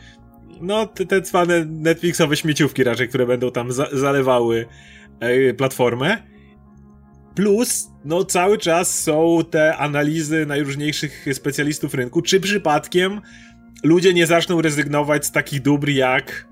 [0.62, 1.22] no, te, te
[1.66, 4.66] Netflixowe śmieciówki raczej, które będą tam za zalewały
[5.20, 6.18] e, platformę.
[7.36, 13.22] Plus, no cały czas są te analizy najróżniejszych specjalistów rynku, czy przypadkiem
[13.84, 16.48] ludzie nie zaczną rezygnować z takich dóbr jak,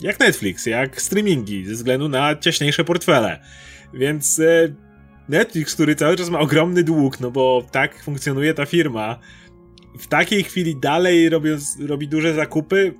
[0.00, 3.40] jak Netflix, jak streamingi, ze względu na ciaśniejsze portfele.
[3.94, 4.74] Więc e,
[5.28, 9.18] Netflix, który cały czas ma ogromny dług, no bo tak funkcjonuje ta firma,
[9.98, 12.94] w takiej chwili dalej robiąc, robi duże zakupy,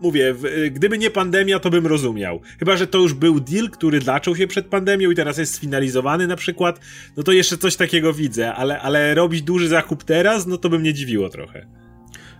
[0.00, 2.40] mówię, w, y, gdyby nie pandemia, to bym rozumiał.
[2.58, 6.26] Chyba, że to już był deal, który zaczął się przed pandemią i teraz jest sfinalizowany
[6.26, 6.80] na przykład,
[7.16, 10.78] no to jeszcze coś takiego widzę, ale, ale robić duży zakup teraz, no to by
[10.78, 11.66] mnie dziwiło trochę.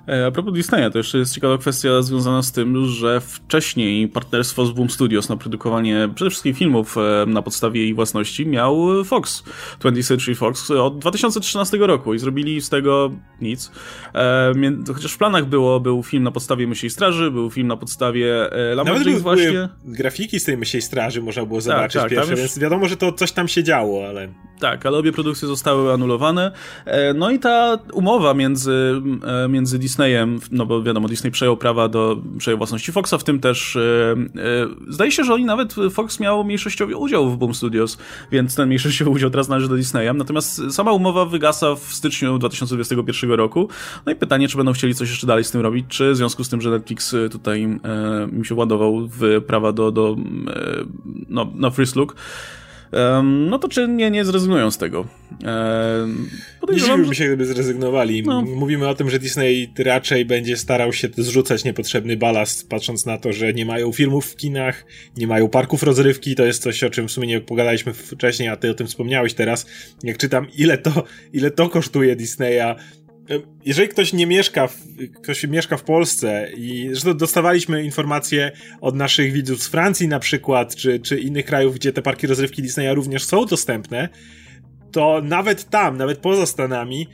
[0.08, 4.66] E, a propos Disneya, to jeszcze jest ciekawa kwestia związana z tym, że wcześniej partnerstwo
[4.66, 9.44] z Boom Studios na produkowanie przede wszystkim filmów e, na podstawie jej własności miał Fox,
[9.80, 13.10] 20th Century Fox od 2013 roku i zrobili z tego
[13.40, 13.70] nic.
[14.14, 14.52] E,
[14.94, 19.20] chociaż w planach było, był film na podstawie Myśli Straży, był film na podstawie Lamborghini
[19.20, 19.68] właśnie.
[19.84, 22.40] grafiki z tej Myśli Straży można było tak, zobaczyć tak, tak, pierwsze, już...
[22.40, 24.28] więc wiadomo, że to coś tam się działo, ale...
[24.60, 26.52] Tak, ale obie produkcje zostały anulowane.
[27.14, 29.02] No i ta umowa między,
[29.48, 33.76] między Disneyem, no bo wiadomo, Disney przejął prawa do przejął własności Foxa, w tym też
[33.76, 33.81] e,
[34.88, 37.98] zdaje się, że oni nawet Fox miał mniejszościowy udział w Boom Studios,
[38.33, 40.14] więc ten mniejszościowy udział teraz należy do Disneya.
[40.14, 43.68] Natomiast sama umowa wygasa w styczniu 2021 roku.
[44.07, 46.44] No i pytanie, czy będą chcieli coś jeszcze dalej z tym robić, czy w związku
[46.44, 47.62] z tym, że Netflix tutaj
[48.33, 50.16] im się władował w prawa do, do
[51.29, 52.16] no, no First Look,
[53.22, 55.07] no to czy nie, nie zrezygnują z tego?
[56.70, 58.22] Nie dziwiłbym się, gdyby zrezygnowali.
[58.22, 58.42] No.
[58.42, 63.33] Mówimy o tym, że Disney raczej będzie starał się zrzucać niepotrzebny balast, patrząc na to,
[63.33, 64.85] że nie mają filmów w kinach,
[65.16, 66.35] nie mają parków rozrywki.
[66.35, 69.35] To jest coś, o czym w sumie nie pogadaliśmy wcześniej, a ty o tym wspomniałeś
[69.35, 69.66] teraz.
[70.03, 72.74] Jak czytam, ile to, ile to kosztuje Disneya,
[73.64, 74.76] jeżeli ktoś nie mieszka, w,
[75.22, 80.76] ktoś mieszka w Polsce i zresztą dostawaliśmy informacje od naszych widzów z Francji na przykład,
[80.76, 84.09] czy, czy innych krajów, gdzie te parki rozrywki Disneya również są dostępne,
[84.92, 87.09] to nawet tam, nawet poza Stanami,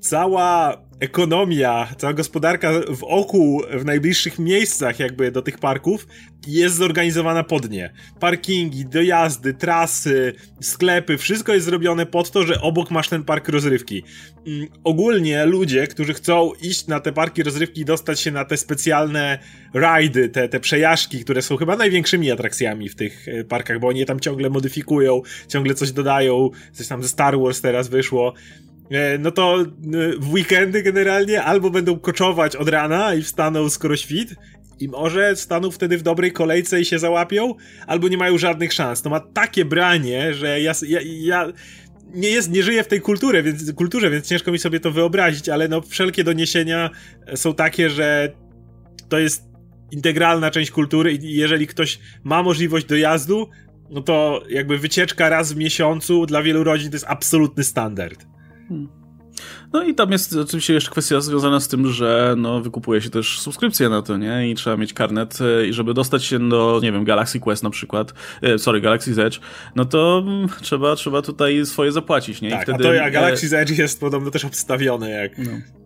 [0.00, 6.06] cała ekonomia, cała gospodarka w oku, w najbliższych miejscach jakby do tych parków
[6.46, 7.92] jest zorganizowana pod nie.
[8.20, 14.02] Parkingi, dojazdy, trasy, sklepy, wszystko jest zrobione pod to, że obok masz ten park rozrywki.
[14.46, 18.56] Mm, ogólnie ludzie, którzy chcą iść na te parki rozrywki i dostać się na te
[18.56, 19.38] specjalne
[19.74, 24.00] rajdy, te, te przejażdżki, które są chyba największymi atrakcjami w tych e, parkach, bo oni
[24.00, 28.34] je tam ciągle modyfikują, ciągle coś dodają, coś tam ze Star Wars teraz wyszło
[29.18, 29.66] no to e,
[30.18, 34.34] w weekendy generalnie albo będą koczować od rana i wstaną skoro świt
[34.80, 37.54] i może staną wtedy w dobrej kolejce i się załapią,
[37.86, 39.02] albo nie mają żadnych szans.
[39.02, 41.52] To ma takie branie, że ja, ja, ja
[42.14, 45.48] nie, jest, nie żyję w tej kulturze więc, kulturze, więc ciężko mi sobie to wyobrazić,
[45.48, 46.90] ale no wszelkie doniesienia
[47.34, 48.32] są takie, że
[49.08, 49.44] to jest
[49.90, 53.48] integralna część kultury i jeżeli ktoś ma możliwość dojazdu,
[53.90, 58.31] no to jakby wycieczka raz w miesiącu dla wielu rodzin to jest absolutny standard.
[59.72, 63.40] No i tam jest oczywiście jeszcze kwestia związana z tym, że no, wykupuje się też
[63.40, 64.50] subskrypcję na to, nie?
[64.50, 67.70] I trzeba mieć karnet e, i żeby dostać się do, nie wiem, Galaxy Quest na
[67.70, 69.40] przykład, e, sorry, Galaxy Edge,
[69.76, 72.48] no to mm, trzeba, trzeba tutaj swoje zapłacić, nie?
[72.48, 75.38] I tak, wtedy, a to ja, Galaxy Edge jest podobno też obstawiony jak...
[75.38, 75.81] No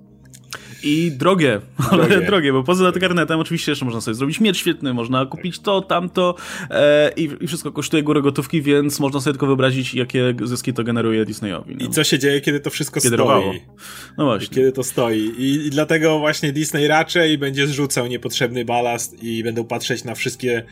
[0.86, 5.26] i drogie, ale drogie, bo poza karnetem oczywiście jeszcze można sobie zrobić miecz świetny, można
[5.26, 6.34] kupić to, tamto
[6.70, 10.84] e, i, i, wszystko kosztuje górę gotówki, więc można sobie tylko wyobrazić, jakie zyski to
[10.84, 11.76] generuje Disneyowi.
[11.76, 11.86] No.
[11.86, 13.60] I co się dzieje, kiedy to wszystko kiedy stoi.
[14.18, 14.54] No właśnie.
[14.54, 15.18] Kiedy to stoi.
[15.18, 20.62] I, I dlatego właśnie Disney raczej będzie zrzucał niepotrzebny balast i będą patrzeć na wszystkie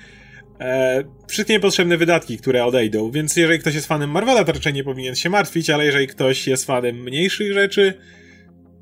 [0.60, 4.84] E, wszystkie niepotrzebne wydatki, które odejdą, więc jeżeli ktoś jest fanem Marvela, to raczej nie
[4.84, 7.94] powinien się martwić, ale jeżeli ktoś jest fanem mniejszych rzeczy,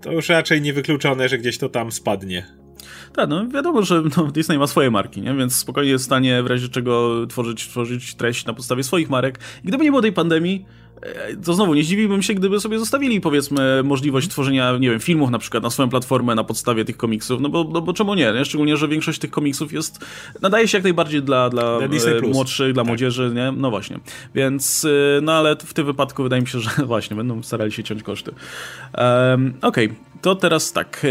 [0.03, 2.47] to już raczej niewykluczone, że gdzieś to tam spadnie.
[3.13, 5.35] Tak, no wiadomo, że no, Disney ma swoje marki, nie?
[5.35, 9.39] więc spokojnie jest w stanie w razie czego tworzyć, tworzyć treść na podstawie swoich marek.
[9.65, 10.67] I gdyby nie było tej pandemii,
[11.45, 15.39] to znowu nie zdziwiłbym się, gdyby sobie zostawili, powiedzmy, możliwość tworzenia, nie wiem, filmów na
[15.39, 18.45] przykład na swoją platformę na podstawie tych komiksów, no bo, no bo czemu nie, nie?
[18.45, 20.05] Szczególnie, że większość tych komiksów jest,
[20.43, 22.89] nadaje się jak najbardziej dla, dla, dla e, młodszych, dla tak.
[22.89, 23.53] młodzieży, nie?
[23.53, 23.99] No właśnie.
[24.35, 27.83] Więc, e, no ale w tym wypadku wydaje mi się, że właśnie będą starali się
[27.83, 28.33] ciąć koszty.
[28.99, 29.97] Um, Okej, okay.
[30.23, 31.07] to teraz tak,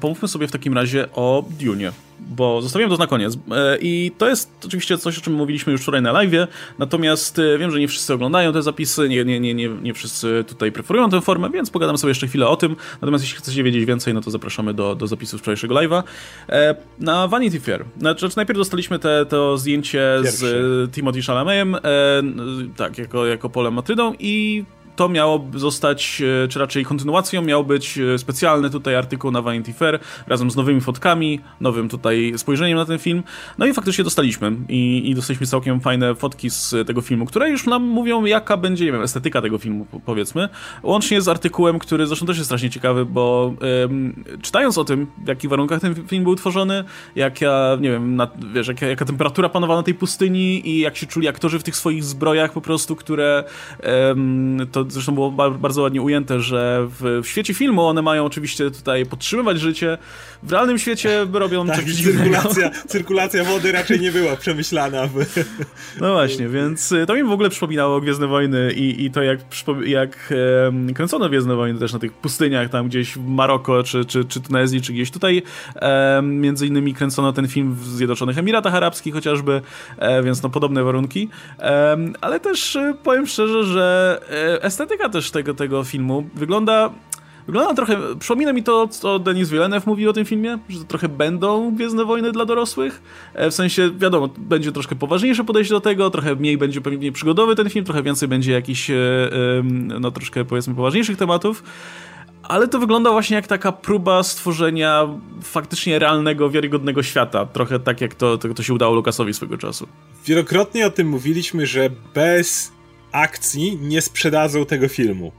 [0.00, 3.38] pomówmy sobie w takim razie o Dune bo zostawiłem to na koniec.
[3.50, 7.58] E, I to jest oczywiście coś, o czym mówiliśmy już wczoraj na live, natomiast e,
[7.58, 11.10] wiem, że nie wszyscy oglądają te zapisy, nie, nie, nie, nie, nie wszyscy tutaj preferują
[11.10, 12.76] tę formę, więc pogadam sobie jeszcze chwilę o tym.
[13.02, 16.02] Natomiast jeśli chcecie wiedzieć więcej, no to zapraszamy do, do zapisów wczorajszego live'a.
[16.48, 17.84] E, na Vanity Fair.
[17.98, 20.46] Znaczy, najpierw dostaliśmy te, to zdjęcie Pierwsze.
[20.46, 21.76] z Timothy Chalametem,
[22.76, 24.64] tak, jako, jako Polem Matrydą i
[24.96, 29.72] to miało zostać, e, czy raczej kontynuacją, miał być e, specjalny tutaj artykuł na Vanity
[29.72, 33.22] Fair razem z nowymi fotkami, nowym tutaj spojrzeniem na ten film.
[33.58, 37.66] No i faktycznie dostaliśmy i, i dostaliśmy całkiem fajne fotki z tego filmu, które już
[37.66, 40.48] nam mówią, jaka będzie, nie wiem, estetyka tego filmu, powiedzmy.
[40.82, 43.54] Łącznie z artykułem, który zresztą też jest strasznie ciekawy, bo
[43.84, 46.84] ym, czytając o tym, w jakich warunkach ten film był tworzony,
[47.16, 51.06] jaka, nie wiem, na, wiesz, jaka, jaka temperatura panowała na tej pustyni i jak się
[51.06, 53.44] czuli aktorzy w tych swoich zbrojach po prostu, które
[54.10, 58.70] ym, to zresztą było bardzo ładnie ujęte, że w, w, świecie filmu one mają oczywiście
[58.70, 59.98] tutaj podtrzymywać życie,
[60.42, 65.08] w realnym świecie robią tak, coś cyrkulacja, cyrkulacja wody raczej nie była przemyślana.
[66.00, 69.38] No właśnie, więc y, to mi w ogóle przypominało Gwiezdne Wojny i, i to jak,
[69.86, 70.32] jak
[70.88, 74.40] e, kręcono Gwiezdne Wojny też na tych pustyniach tam gdzieś w Maroko, czy, czy, czy
[74.40, 75.42] Tunezji, czy gdzieś tutaj
[75.76, 79.62] e, między innymi kręcono ten film w Zjednoczonych Emiratach Arabskich chociażby,
[79.98, 81.28] e, więc no podobne warunki,
[82.20, 86.90] ale też y, powiem szczerze, że e, estetyka też tego, tego filmu wygląda
[87.46, 91.08] Wygląda trochę, przypomina mi to, co Denis Villeneuve mówił o tym filmie, że to trochę
[91.08, 93.02] będą Gwiezdne Wojny dla dorosłych.
[93.34, 97.54] E, w sensie, wiadomo, będzie troszkę poważniejsze podejście do tego, trochę mniej będzie pewnie przygodowy
[97.56, 98.94] ten film, trochę więcej będzie jakichś, e,
[100.00, 101.62] no troszkę powiedzmy poważniejszych tematów.
[102.42, 105.08] Ale to wygląda właśnie jak taka próba stworzenia
[105.42, 107.46] faktycznie realnego, wiarygodnego świata.
[107.46, 109.88] Trochę tak jak to, to, to się udało Lukasowi swego czasu.
[110.26, 112.73] Wielokrotnie o tym mówiliśmy, że bez
[113.14, 115.32] akcji nie sprzedadzą tego filmu.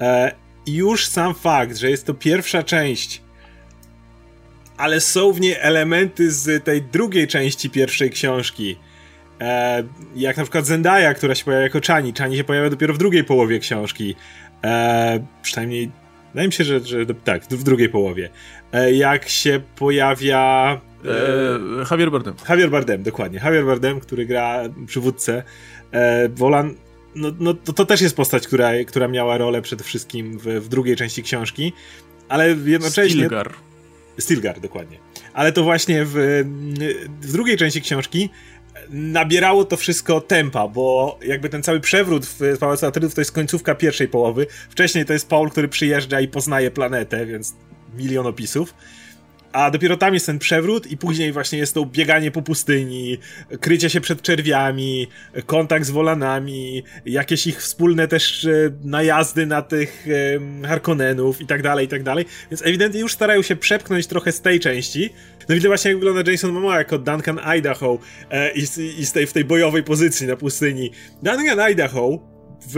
[0.00, 0.32] E,
[0.66, 3.22] już sam fakt, że jest to pierwsza część,
[4.76, 8.78] ale są w niej elementy z tej drugiej części pierwszej książki.
[9.40, 9.82] E,
[10.16, 12.12] jak na przykład Zendaya, która się pojawia jako Chani.
[12.18, 14.14] Chani się pojawia dopiero w drugiej połowie książki.
[14.64, 15.90] E, przynajmniej
[16.32, 18.30] Wydaje mi się, że, że tak, w drugiej połowie.
[18.72, 20.80] E, jak się pojawia.
[21.04, 22.34] E, Javier Bardem.
[22.48, 23.40] Javier Bardem, dokładnie.
[23.44, 25.42] Javier Bardem, który gra przywódcę.
[25.92, 26.74] E, Wolan.
[27.14, 30.68] No, no to, to też jest postać, która, która miała rolę przede wszystkim w, w
[30.68, 31.72] drugiej części książki,
[32.28, 33.20] ale jednocześnie.
[33.20, 33.52] Stilgar.
[34.18, 34.98] Stilgar, dokładnie.
[35.32, 36.44] Ale to właśnie w,
[37.20, 38.30] w drugiej części książki
[38.90, 43.74] nabierało to wszystko tempa, bo jakby ten cały przewrót w Pałacu Atrydów to jest końcówka
[43.74, 44.46] pierwszej połowy.
[44.70, 47.54] Wcześniej to jest Paul, który przyjeżdża i poznaje planetę, więc
[47.96, 48.74] milion opisów
[49.52, 53.18] a dopiero tam jest ten przewrót i później właśnie jest to bieganie po pustyni,
[53.60, 55.08] krycie się przed czerwiami,
[55.46, 58.50] kontakt z wolanami, jakieś ich wspólne też e,
[58.84, 62.24] najazdy na tych um, Harkonnenów i tak dalej, i tak dalej.
[62.50, 65.10] Więc ewidentnie już starają się przepchnąć trochę z tej części.
[65.48, 67.98] No widzę właśnie jak wygląda Jason Momoa jako Duncan Idaho
[68.30, 68.62] e, i,
[68.98, 70.90] i tej, w tej bojowej pozycji na pustyni.
[71.22, 72.18] Duncan Idaho
[72.68, 72.76] w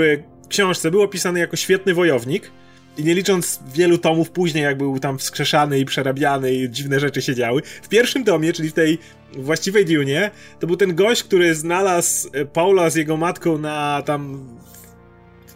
[0.48, 2.50] książce był opisany jako świetny wojownik,
[2.98, 7.22] i nie licząc wielu tomów później, jak był tam wskrzeszany i przerabiany i dziwne rzeczy
[7.22, 8.98] się działy, w pierwszym tomie, czyli w tej
[9.38, 10.30] właściwej Dune,
[10.60, 14.48] to był ten gość, który znalazł e, Paula z jego matką na tam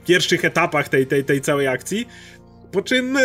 [0.06, 2.08] pierwszych etapach tej, tej, tej całej akcji,
[2.72, 3.20] po czym e,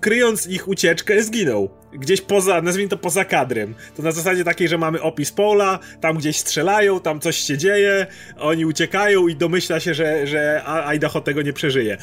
[0.00, 1.70] kryjąc ich ucieczkę, zginął.
[1.92, 3.74] Gdzieś poza, nazwijmy to poza kadrem.
[3.96, 8.06] To na zasadzie takiej, że mamy opis pola, tam gdzieś strzelają, tam coś się dzieje,
[8.38, 11.98] oni uciekają i domyśla się, że, że Idaho tego nie przeżyje.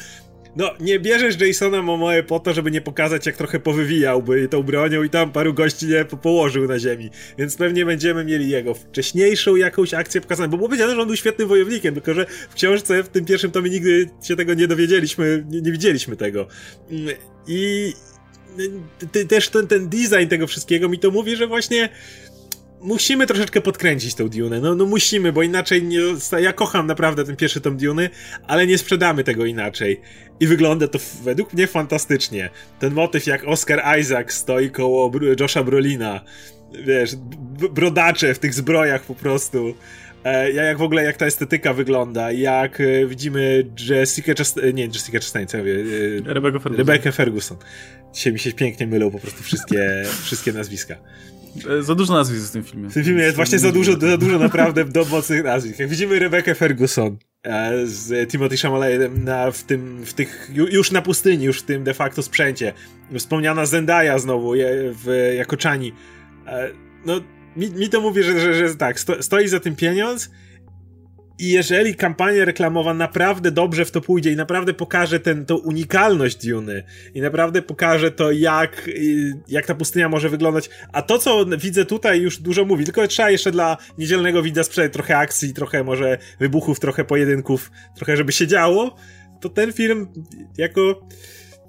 [0.56, 5.02] No, nie bierzesz Jasona Momoe po to, żeby nie pokazać, jak trochę powywijałby tą bronią
[5.02, 7.10] i tam paru gości nie położył na ziemi.
[7.38, 11.16] Więc pewnie będziemy mieli jego wcześniejszą jakąś akcję pokazaną, bo było powiedziane, że on był
[11.16, 15.44] świetnym wojownikiem, tylko że w książce w tym pierwszym tomie nigdy się tego nie dowiedzieliśmy,
[15.48, 16.46] nie, nie widzieliśmy tego.
[17.46, 17.92] I
[19.28, 21.88] też ten, ten design tego wszystkiego mi to mówi, że właśnie
[22.84, 24.60] musimy troszeczkę podkręcić tą Dune.
[24.60, 26.00] No, no musimy, bo inaczej nie.
[26.40, 28.10] Ja kocham naprawdę ten pierwszy tom Dune,
[28.46, 30.00] ale nie sprzedamy tego inaczej.
[30.40, 32.50] I wygląda to według mnie fantastycznie.
[32.78, 36.20] Ten motyw, jak Oscar Isaac stoi koło Josha Brolina.
[36.86, 37.16] Wiesz,
[37.70, 39.74] brodacze w tych zbrojach po prostu.
[40.24, 45.18] E, jak w ogóle, jak ta estetyka wygląda, jak e, widzimy Jessica Chastain, nie, Jessica
[45.18, 45.76] Chastain, co ja wiem,
[46.26, 46.76] Rebecca Ferguson.
[46.76, 47.56] Rebecca Ferguson.
[48.14, 50.96] Dzisiaj mi się pięknie mylą po prostu wszystkie, wszystkie nazwiska.
[51.70, 52.90] E, za dużo nazwisk w tym filmie.
[52.90, 55.78] W tym filmie jest właśnie za dużo, za dużo naprawdę do mocnych nazwisk.
[55.78, 61.02] Jak widzimy Rebecca Ferguson e, z Timothy Chamalatem na, w tym, w tych, już na
[61.02, 62.72] pustyni, już w tym de facto sprzęcie.
[63.18, 64.52] Wspomniana Zendaya znowu
[64.92, 65.92] w, jako Chani.
[66.46, 66.70] E,
[67.06, 67.20] no,
[67.56, 70.30] mi, mi to mówi, że, że, że tak, sto, stoi za tym pieniądz
[71.38, 76.84] i jeżeli kampania reklamowa naprawdę dobrze w to pójdzie i naprawdę pokaże tą unikalność Duny
[77.14, 78.90] i naprawdę pokaże to, jak,
[79.48, 83.30] jak ta pustynia może wyglądać, a to, co widzę tutaj już dużo mówi, tylko trzeba
[83.30, 88.46] jeszcze dla niedzielnego widza sprzedać trochę akcji, trochę może wybuchów, trochę pojedynków, trochę żeby się
[88.46, 88.96] działo,
[89.40, 90.08] to ten film
[90.58, 91.06] jako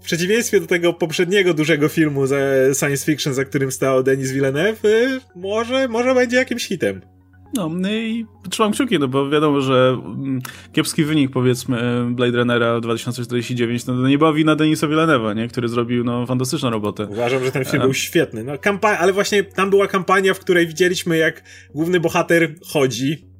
[0.05, 4.85] w przeciwieństwie do tego poprzedniego dużego filmu ze science fiction, za którym stał Denis Villeneuve,
[4.85, 7.01] y, może, może będzie jakimś hitem.
[7.53, 10.41] No, no i trzymam kciuki, no bo wiadomo, że mm,
[10.71, 15.47] kiepski wynik, powiedzmy, Blade Runnera 2049, no to nie była wina Denisa Villeneuve'a, nie?
[15.47, 17.07] Który zrobił, no, fantastyczną robotę.
[17.09, 18.43] Uważam, że ten film był świetny.
[18.43, 21.43] No, kampa- ale właśnie tam była kampania, w której widzieliśmy, jak
[21.75, 23.34] główny bohater chodzi,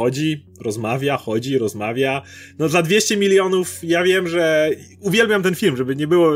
[0.00, 2.22] chodzi, rozmawia, chodzi, rozmawia.
[2.58, 6.32] No za 200 milionów ja wiem, że uwielbiam ten film, żeby nie było,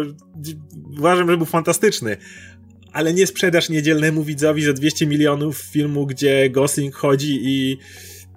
[0.99, 2.17] uważam, że był fantastyczny,
[2.93, 7.79] ale nie sprzedasz niedzielnemu widzowi za 200 milionów filmu, gdzie Gosling chodzi i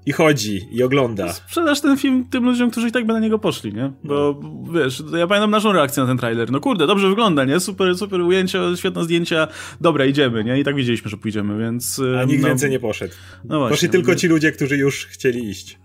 [0.07, 1.33] i chodzi, i ogląda.
[1.33, 3.91] Sprzedasz ten film tym ludziom, którzy i tak by na niego poszli, nie?
[4.03, 4.73] Bo no.
[4.73, 6.51] wiesz, ja pamiętam naszą reakcję na ten trailer.
[6.51, 7.59] No kurde, dobrze wygląda, nie?
[7.59, 9.47] Super, super ujęcia, świetne zdjęcia,
[9.81, 10.59] dobra, idziemy, nie?
[10.59, 12.01] I tak widzieliśmy, że pójdziemy, więc...
[12.19, 13.13] A nikt no, więcej nie poszedł.
[13.43, 13.75] No właśnie.
[13.75, 15.79] Poszli tylko ci ludzie, którzy już chcieli iść.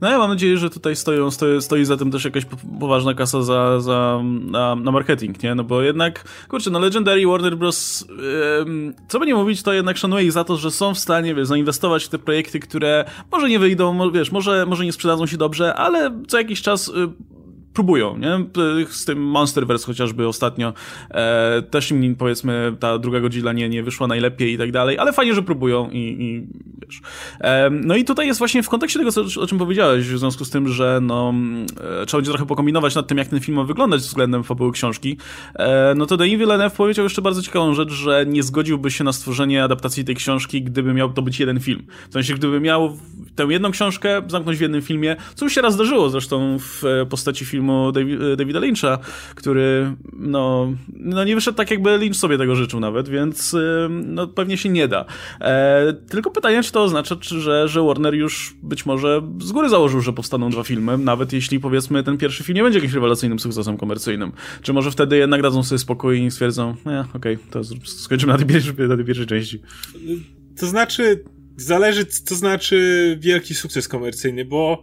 [0.00, 2.44] No ja mam nadzieję, że tutaj stoją, stoi, stoi za tym też jakaś
[2.80, 5.54] poważna kasa za, za, na, na marketing, nie?
[5.54, 8.06] No bo jednak, kurczę, no Legendary Warner Bros.
[8.08, 11.34] Yy, co by nie mówić, to jednak szanuję ich za to, że są w stanie,
[11.34, 15.36] wiesz, zainwestować w te projekty, które może nie wyjdą, wiesz, może, może nie sprzedadzą się
[15.36, 17.12] dobrze, ale co jakiś czas yy,
[17.74, 18.44] próbują, nie?
[18.90, 20.72] Z tym Monsterverse chociażby ostatnio
[21.10, 25.12] e, też im powiedzmy ta druga Godzilla nie, nie wyszła najlepiej i tak dalej, ale
[25.12, 26.46] fajnie, że próbują i, i
[26.86, 27.00] wiesz.
[27.40, 30.44] E, no i tutaj jest właśnie w kontekście tego, co, o czym powiedziałeś, w związku
[30.44, 31.34] z tym, że no,
[32.02, 35.16] e, trzeba będzie trochę pokombinować nad tym, jak ten film ma wyglądać względem fabuły książki,
[35.54, 39.12] e, no to Denis Villeneuve powiedział jeszcze bardzo ciekawą rzecz, że nie zgodziłby się na
[39.12, 41.86] stworzenie adaptacji tej książki, gdyby miał to być jeden film.
[42.10, 42.98] W sensie, gdyby miał
[43.34, 47.06] tę jedną książkę zamknąć w jednym filmie, co już się raz zdarzyło zresztą w e,
[47.06, 47.92] postaci filmu filmu
[48.36, 48.98] Davida Lyncha,
[49.34, 53.56] który no, no nie wyszedł tak, jakby Lynch sobie tego życzył nawet, więc
[53.90, 55.04] no, pewnie się nie da.
[55.40, 59.68] E, tylko pytanie, czy to oznacza, czy, że, że Warner już być może z góry
[59.68, 63.38] założył, że powstaną dwa filmy, nawet jeśli powiedzmy ten pierwszy film nie będzie jakimś rewelacyjnym
[63.38, 64.32] sukcesem komercyjnym.
[64.62, 68.38] Czy może wtedy jednak dadzą sobie spokój i stwierdzą, nie, okej, okay, to skończymy na
[68.38, 69.60] tej, pierwszej, na tej pierwszej części.
[70.60, 71.24] To znaczy,
[71.56, 74.82] zależy, co znaczy wielki sukces komercyjny, bo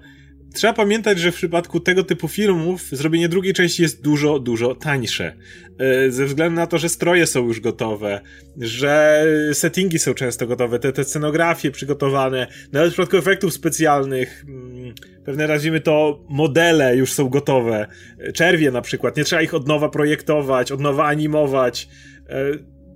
[0.53, 5.33] Trzeba pamiętać, że w przypadku tego typu filmów zrobienie drugiej części jest dużo, dużo tańsze.
[5.79, 8.21] E, ze względu na to, że stroje są już gotowe,
[8.57, 14.93] że settingi są często gotowe, te, te scenografie przygotowane, nawet w przypadku efektów specjalnych, mm,
[15.25, 17.87] pewne nazwijmy to modele już są gotowe.
[18.33, 21.87] Czerwie na przykład, nie trzeba ich od nowa projektować, od nowa animować.
[22.29, 22.51] E,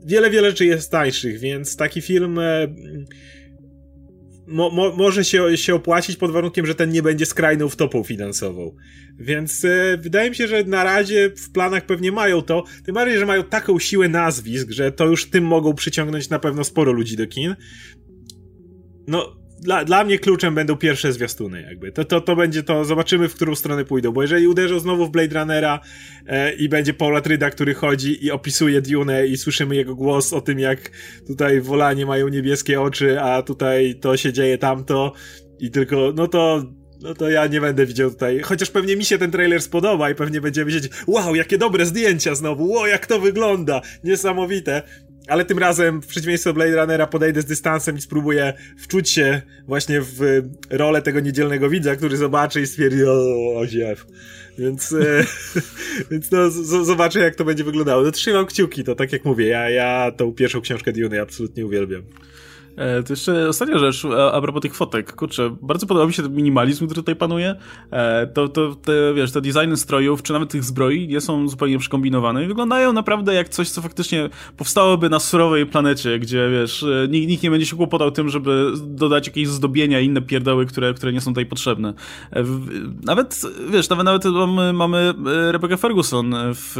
[0.05, 2.67] wiele, wiele rzeczy jest tańszych, więc taki film e,
[4.47, 8.75] mo, mo, może się, się opłacić pod warunkiem, że ten nie będzie skrajną wtopą finansową.
[9.19, 13.19] Więc e, wydaje mi się, że na razie w planach pewnie mają to, tym bardziej,
[13.19, 17.17] że mają taką siłę nazwisk, że to już tym mogą przyciągnąć na pewno sporo ludzi
[17.17, 17.55] do kin.
[19.07, 21.91] No, dla, dla mnie kluczem będą pierwsze zwiastuny, jakby.
[21.91, 25.11] To, to, to będzie to, zobaczymy, w którą stronę pójdą, bo jeżeli uderzą znowu w
[25.11, 25.79] Blade Runnera
[26.27, 30.41] e, i będzie Paula Tryda, który chodzi i opisuje Dune i słyszymy jego głos o
[30.41, 30.91] tym, jak
[31.27, 35.13] tutaj wolanie mają niebieskie oczy, a tutaj to się dzieje tamto
[35.59, 36.63] i tylko, no to
[37.03, 38.39] no to ja nie będę widział tutaj.
[38.39, 42.35] Chociaż pewnie mi się ten trailer spodoba i pewnie będziemy wiedzieć, wow, jakie dobre zdjęcia
[42.35, 44.81] znowu, wow, jak to wygląda, niesamowite.
[45.27, 49.41] Ale tym razem, w przeciwieństwie do Blade Runnera, podejdę z dystansem i spróbuję wczuć się
[49.67, 54.05] właśnie w rolę tego niedzielnego widza, który zobaczy i stwierdzi, o, ziew.
[54.57, 55.25] Więc, e,
[56.11, 58.03] więc no, z, zobaczę, jak to będzie wyglądało.
[58.03, 62.03] No, trzymam kciuki, to tak jak mówię, ja, ja tą pierwszą książkę Dune absolutnie uwielbiam.
[62.75, 65.15] E, to jeszcze ostatnia rzecz, a, propos tych fotek.
[65.15, 67.55] Kurczę, bardzo podoba mi się ten minimalizm, który tutaj panuje.
[67.91, 71.79] E, to, to te, wiesz, te designy strojów, czy nawet tych zbroi nie są zupełnie
[71.79, 77.07] przekombinowane i wyglądają naprawdę jak coś, co faktycznie powstałoby na surowej planecie, gdzie, wiesz, e,
[77.09, 80.93] nikt, nikt nie będzie się kłopotał tym, żeby dodać jakieś zdobienia i inne pierdoły, które,
[80.93, 81.93] które nie są tutaj potrzebne.
[83.03, 85.13] Nawet, wiesz, nawet, nawet mamy, mamy
[85.51, 86.73] Rebecca Ferguson w,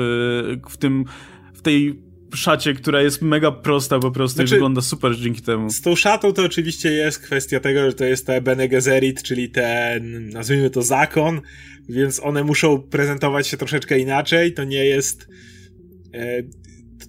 [0.69, 1.05] w tym,
[1.53, 5.69] w tej szacie, która jest mega prosta po prostu znaczy, i wygląda super dzięki temu.
[5.69, 9.49] Z tą szatą to oczywiście jest kwestia tego, że to jest te Bene Gesserit, czyli
[9.49, 11.41] ten, nazwijmy to zakon,
[11.89, 15.27] więc one muszą prezentować się troszeczkę inaczej, to nie jest
[16.13, 16.43] e,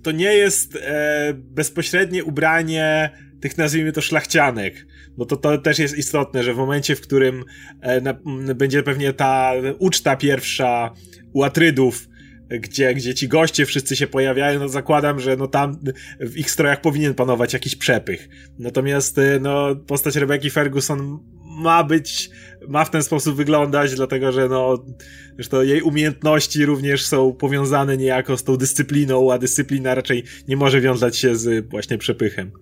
[0.02, 3.10] to nie jest e, bezpośrednie ubranie
[3.40, 7.44] tych nazwijmy to szlachcianek, bo to, to też jest istotne, że w momencie, w którym
[7.80, 8.14] e, na,
[8.54, 10.94] będzie pewnie ta uczta pierwsza
[11.32, 12.08] u Atrydów,
[12.50, 15.78] gdzie, gdzie ci goście wszyscy się pojawiają, no zakładam, że no tam
[16.20, 18.28] w ich strojach powinien panować jakiś przepych.
[18.58, 22.30] Natomiast y, no postać Rebeki Ferguson ma być,
[22.68, 24.84] ma w ten sposób wyglądać, dlatego że no,
[25.50, 30.80] to jej umiejętności również są powiązane niejako z tą dyscypliną, a dyscyplina raczej nie może
[30.80, 32.52] wiązać się z właśnie przepychem.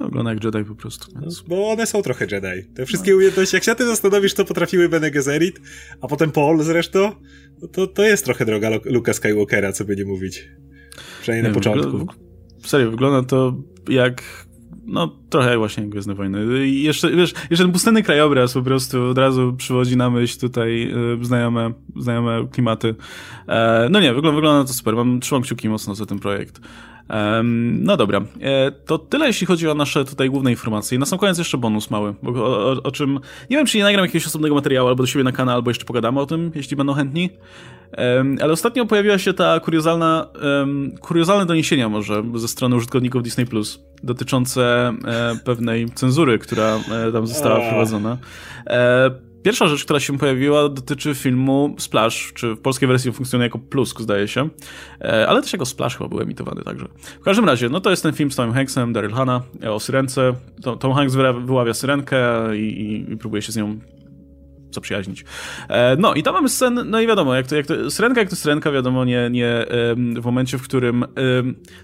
[0.00, 1.20] Wygląda jak Jedi po prostu.
[1.20, 1.40] Więc...
[1.40, 2.68] Bo one są trochę Jedi.
[2.74, 3.16] Te wszystkie no.
[3.16, 5.60] umiejętności, jak się ty zastanowisz, to potrafiły Bene Gesserit,
[6.00, 7.12] a potem Paul zresztą,
[7.62, 10.48] no to, to jest trochę droga Luka Skywalkera, co by nie mówić.
[11.22, 11.98] Przynajmniej nie, na początku.
[11.98, 12.12] Wygl
[12.68, 13.56] serio, wygląda to
[13.88, 14.22] jak
[14.86, 16.66] no, trochę jak właśnie Gwiezdne Wojny.
[16.66, 20.92] I jeszcze, wiesz, jeszcze ten pustynny krajobraz po prostu od razu przywodzi na myśl tutaj
[21.20, 22.94] y, znajome, znajome klimaty.
[23.48, 24.96] E, no nie, wygląda, wygląda to super.
[24.96, 26.60] Mam, trzymam kciuki mocno za ten projekt.
[27.72, 30.98] No dobra, e, to tyle jeśli chodzi o nasze tutaj główne informacje.
[30.98, 33.84] Na sam koniec jeszcze bonus mały, bo o, o, o, czym nie wiem, czy nie
[33.84, 36.76] nagram jakiegoś osobnego materiału albo do siebie na kanał, albo jeszcze pogadamy o tym, jeśli
[36.76, 37.30] będą chętni.
[38.40, 40.26] Ale ostatnio pojawiła się ta kuriozalna,
[41.00, 46.78] kuriozalne doniesienia może ze strony użytkowników Disney Plus dotyczące e, pewnej cenzury, która
[47.08, 48.18] e, tam została wprowadzona.
[49.42, 54.00] Pierwsza rzecz, która się pojawiła, dotyczy filmu Splash, czy w polskiej wersji funkcjonuje jako Plusk,
[54.00, 54.48] zdaje się,
[55.00, 56.88] e, ale też jako Splash chyba był emitowany także.
[57.20, 59.80] W każdym razie, no to jest ten film z Tomem Hanksem, Daryl Hannah e, o
[59.80, 60.34] syrence.
[60.80, 61.14] Tom Hanks
[61.44, 62.18] wyławia syrenkę
[62.56, 63.78] i, i, i próbuje się z nią
[64.74, 65.24] zaprzyjaźnić.
[65.68, 68.30] E, no i tam mamy scenę, no i wiadomo, jak to, jak to, syrenka jak
[68.30, 69.66] to syrenka, wiadomo, nie, nie
[69.96, 71.04] w momencie, w którym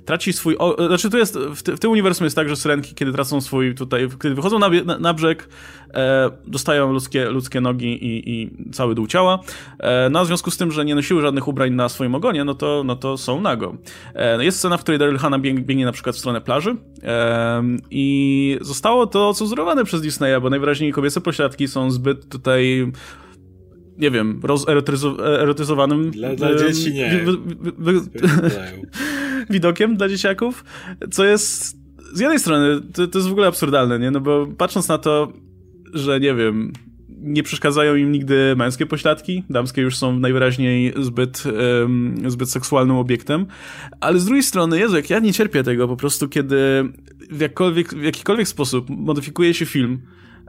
[0.04, 3.12] traci swój, o, znaczy to jest, w, w tym uniwersum jest tak, że syrenki, kiedy
[3.12, 5.48] tracą swój tutaj, kiedy wychodzą na, na, na brzeg,
[5.94, 9.38] e, dostają ludzkie, ludzkie nogi i, i cały dół ciała,
[9.78, 12.44] e, no a w związku z tym, że nie nosiły żadnych ubrań na swoim ogonie,
[12.44, 13.76] no to, no to są nago.
[14.14, 16.76] E, jest scena, w której Daryl Hannah biegnie, biegnie na przykład w stronę plaży
[17.90, 22.77] i zostało to cenzurowane przez Disneya, bo najwyraźniej kobiece pośladki są zbyt tutaj
[23.98, 27.24] nie wiem, rozerotyzowanym dla, dla dzieci nie.
[29.50, 30.64] widokiem dla dzieciaków,
[31.10, 31.76] co jest
[32.12, 34.10] z jednej strony to, to jest w ogóle absurdalne, nie?
[34.10, 35.32] No bo patrząc na to,
[35.94, 36.72] że nie wiem,
[37.08, 41.44] nie przeszkadzają im nigdy męskie pośladki, damskie już są najwyraźniej zbyt,
[41.80, 43.46] um, zbyt seksualnym obiektem,
[44.00, 46.84] ale z drugiej strony, Jezu, jak ja nie cierpię tego po prostu, kiedy
[47.30, 50.00] w, jakkolwiek, w jakikolwiek sposób modyfikuje się film,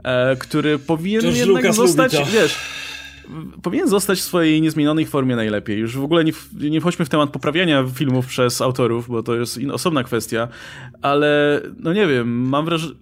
[0.04, 2.56] e, który powinien jednak Lucas zostać, wiesz,
[3.62, 5.78] powinien zostać w swojej niezmienionej formie najlepiej.
[5.78, 9.58] Już w ogóle nie, nie wchodźmy w temat poprawiania filmów przez autorów, bo to jest
[9.58, 10.48] in, osobna kwestia,
[11.02, 12.94] ale no nie wiem, mam wrażenie...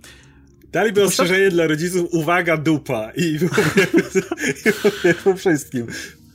[0.73, 5.87] Daliby ostrzeżenie dla rodziców, uwaga, dupa i mówię po wszystkim.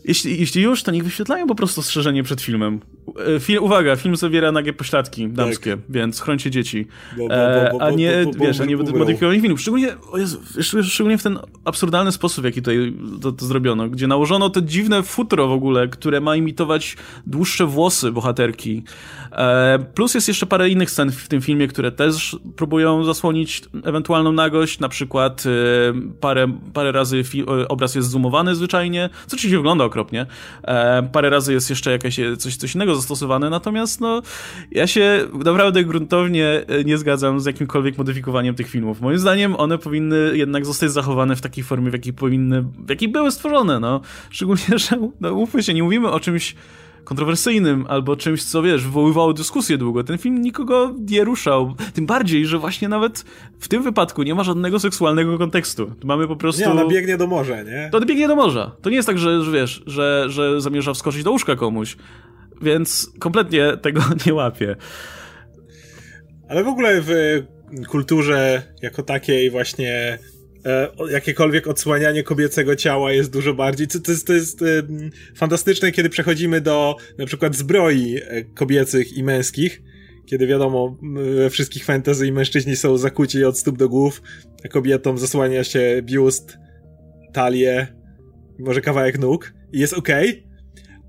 [0.06, 2.80] Jeśli, jeśli już, to niech wyświetlają po prostu ostrzeżenie przed filmem.
[3.36, 5.80] E, film, uwaga, film zawiera nagie pośladki damskie, tak.
[5.90, 6.88] więc chrońcie dzieci.
[7.18, 7.36] Bo, bo,
[7.72, 9.62] bo, a nie, wiesz, a nie modyfikowanych filmów.
[9.62, 10.42] Szczególnie, Jezu,
[10.84, 15.48] szczególnie w ten absurdalny sposób, jaki tutaj to, to, zrobiono, gdzie nałożono to dziwne futro
[15.48, 16.98] w ogóle, które ma imitować
[17.28, 18.84] dłuższe włosy bohaterki.
[19.32, 24.32] E, plus jest jeszcze parę innych scen w tym filmie, które też próbują zasłonić ewentualną
[24.32, 25.50] nagość, na przykład e,
[26.20, 27.24] parę, parę razy
[27.68, 30.26] obraz jest zoomowany zwyczajnie, co oczywiście wygląda okropnie.
[31.12, 34.22] Parę razy jest jeszcze jakieś coś, coś innego zastosowane, natomiast no,
[34.72, 39.02] ja się naprawdę gruntownie e, nie zgadzam z jakimkolwiek modyfikowaniem tych filmów.
[39.02, 43.10] Moim zdaniem one powinny jednak zostać zachowane w takiej formie, w jakiej powinny, w jakiej
[43.10, 44.02] były stworzone, no.
[44.30, 46.56] Szczególnie, że, no się, nie mówimy o czymś
[47.04, 50.04] kontrowersyjnym albo czymś, co wiesz, wywoływało dyskusję długo.
[50.04, 51.76] Ten film nikogo nie ruszał.
[51.94, 53.26] Tym bardziej, że właśnie nawet
[53.60, 55.92] w tym wypadku nie ma żadnego seksualnego kontekstu.
[56.04, 56.62] Mamy po prostu.
[56.62, 57.90] Nie, ona biegnie do morza, nie?
[57.92, 58.72] To biegnie do morza.
[58.82, 61.98] To nie jest tak, że, że wiesz, że, że zamierza wskoczyć do łóżka komuś
[62.64, 64.76] więc kompletnie tego nie łapię.
[66.50, 67.44] Ale w ogóle w
[67.88, 70.20] kulturze jako takiej właśnie
[70.66, 73.88] e, jakiekolwiek odsłanianie kobiecego ciała jest dużo bardziej.
[73.88, 74.64] To, to jest, to jest
[75.36, 79.82] fantastyczne, kiedy przechodzimy do na przykład zbroi e, kobiecych i męskich.
[80.26, 80.98] Kiedy wiadomo,
[81.36, 84.22] we wszystkich fantasy mężczyźni są zakuci od stóp do głów,
[84.66, 86.58] a kobietom zasłania się biust,
[87.34, 87.88] talię,
[88.60, 90.30] może kawałek nóg i jest okej.
[90.30, 90.54] Okay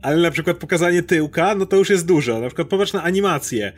[0.04, 2.40] ale na przykład pokazanie tyłka, no to już jest dużo.
[2.40, 3.72] Na przykład popatrz na animację.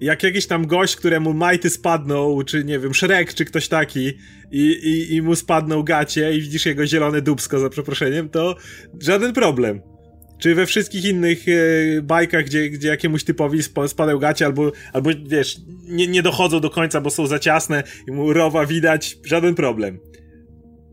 [0.00, 4.12] Jak jakiś tam gość, któremu majty spadną, czy nie wiem, Shrek, czy ktoś taki,
[4.50, 8.56] i, i, i mu spadną gacie i widzisz jego zielone dubsko, za przeproszeniem, to
[9.00, 9.80] żaden problem.
[10.38, 15.56] Czy we wszystkich innych e, bajkach, gdzie, gdzie jakiemuś typowi spadają gacie, albo, albo wiesz,
[15.88, 19.98] nie, nie dochodzą do końca, bo są za ciasne i mu rowa widać, żaden problem.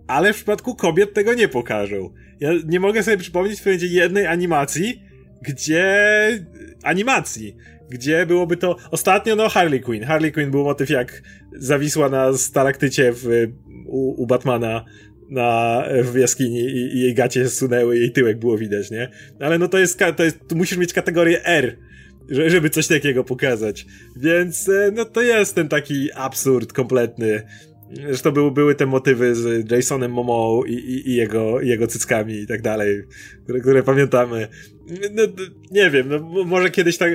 [0.08, 2.14] Ale w przypadku kobiet tego nie pokażą.
[2.40, 5.02] Ja nie mogę sobie przypomnieć w jednej animacji,
[5.48, 6.46] gdzie...
[6.84, 7.56] animacji,
[7.90, 8.76] gdzie byłoby to...
[8.92, 10.04] Ostatnio, no, Harley Quinn.
[10.04, 11.22] Harley Quinn był motyw jak
[11.54, 13.28] zawisła na stalaktycie w,
[13.86, 14.86] u, u Batmana
[15.30, 19.10] na, w jaskini i, i jej gacie się sunęły, jej tyłek było widać, nie?
[19.40, 21.78] Ale no to jest, to jest, tu musisz mieć kategorię R,
[22.30, 23.86] żeby coś takiego pokazać.
[24.16, 27.42] Więc, e, no to jest ten taki absurd kompletny
[27.96, 32.34] Zresztą były, były te motywy z Jasonem Momoa i, i, i, jego, i jego cyckami
[32.34, 33.04] i tak dalej,
[33.44, 34.48] które, które pamiętamy.
[35.12, 35.24] No,
[35.72, 37.14] nie wiem, no, może kiedyś tak.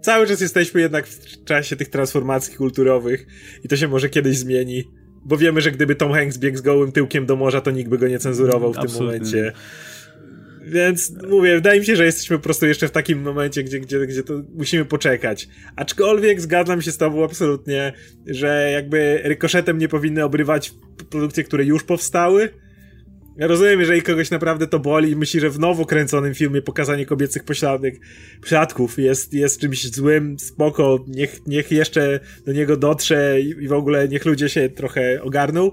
[0.00, 3.26] Cały czas jesteśmy jednak w czasie tych transformacji kulturowych
[3.64, 4.90] i to się może kiedyś zmieni.
[5.24, 7.98] Bo wiemy, że gdyby Tom Hanks biegł z gołym tyłkiem do morza, to nikt by
[7.98, 9.20] go nie cenzurował w Absolutnie.
[9.20, 9.52] tym momencie.
[10.66, 14.06] Więc mówię, wydaje mi się, że jesteśmy po prostu jeszcze w takim momencie, gdzie, gdzie,
[14.06, 15.48] gdzie to musimy poczekać.
[15.76, 17.92] Aczkolwiek zgadzam się z tobą absolutnie,
[18.26, 20.72] że jakby rykoszetem nie powinny obrywać
[21.10, 22.48] produkcje, które już powstały,
[23.38, 27.06] ja rozumiem, jeżeli kogoś naprawdę to boli i myśli, że w nowo kręconym filmie pokazanie
[27.06, 28.00] kobiecych pośladek,
[28.40, 33.72] pośladków jest, jest czymś złym, spoko, niech, niech jeszcze do niego dotrze i, i w
[33.72, 35.70] ogóle niech ludzie się trochę ogarną,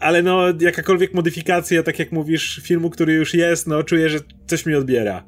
[0.00, 4.66] ale no jakakolwiek modyfikacja, tak jak mówisz, filmu, który już jest, no czuję, że coś
[4.66, 5.24] mi odbiera.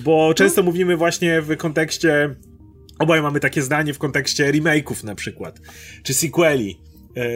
[0.00, 0.66] Bo często no.
[0.66, 2.34] mówimy właśnie w kontekście,
[2.98, 5.60] obaj mamy takie zdanie w kontekście remake'ów na przykład,
[6.02, 6.80] czy sequeli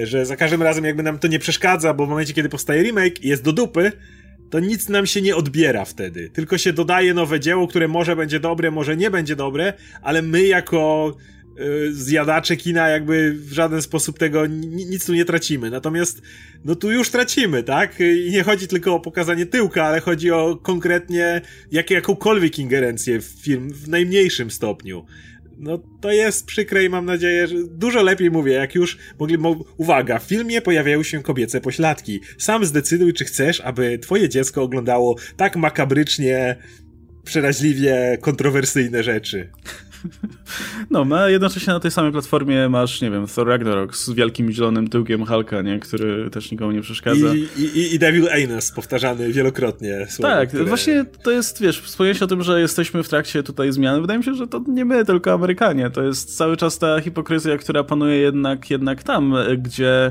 [0.02, 3.24] że za każdym razem jakby nam to nie przeszkadza, bo w momencie, kiedy powstaje remake
[3.24, 3.92] i jest do dupy,
[4.50, 6.30] to nic nam się nie odbiera wtedy.
[6.30, 9.72] Tylko się dodaje nowe dzieło, które może będzie dobre, może nie będzie dobre,
[10.02, 11.14] ale my jako
[11.60, 15.70] y, zjadacze kina jakby w żaden sposób tego, nic tu nie tracimy.
[15.70, 16.22] Natomiast,
[16.64, 18.00] no tu już tracimy, tak?
[18.00, 21.40] I nie chodzi tylko o pokazanie tyłka, ale chodzi o konkretnie
[21.72, 25.06] jak, jakąkolwiek ingerencję w film w najmniejszym stopniu.
[25.58, 29.38] No to jest przykre i mam nadzieję, że dużo lepiej mówię, jak już mogli...
[29.38, 32.20] Mo Uwaga, w filmie pojawiają się kobiece pośladki.
[32.38, 36.56] Sam zdecyduj, czy chcesz, aby twoje dziecko oglądało tak makabrycznie,
[37.24, 39.50] przeraźliwie kontrowersyjne rzeczy.
[40.90, 44.88] No, a jednocześnie na tej samej platformie masz, nie wiem, Thor Ragnarok z wielkim zielonym
[44.88, 45.78] tyłkiem Hulka, nie?
[45.78, 47.34] który też nikomu nie przeszkadza.
[47.34, 50.06] I, i, i Devil Anus powtarzany wielokrotnie.
[50.10, 50.64] Słowo, tak, które...
[50.64, 54.00] właśnie to jest, wiesz, wspomniałeś o tym, że jesteśmy w trakcie tutaj zmiany.
[54.00, 55.90] Wydaje mi się, że to nie my, tylko Amerykanie.
[55.90, 60.10] To jest cały czas ta hipokryzja, która panuje jednak, jednak tam, gdzie,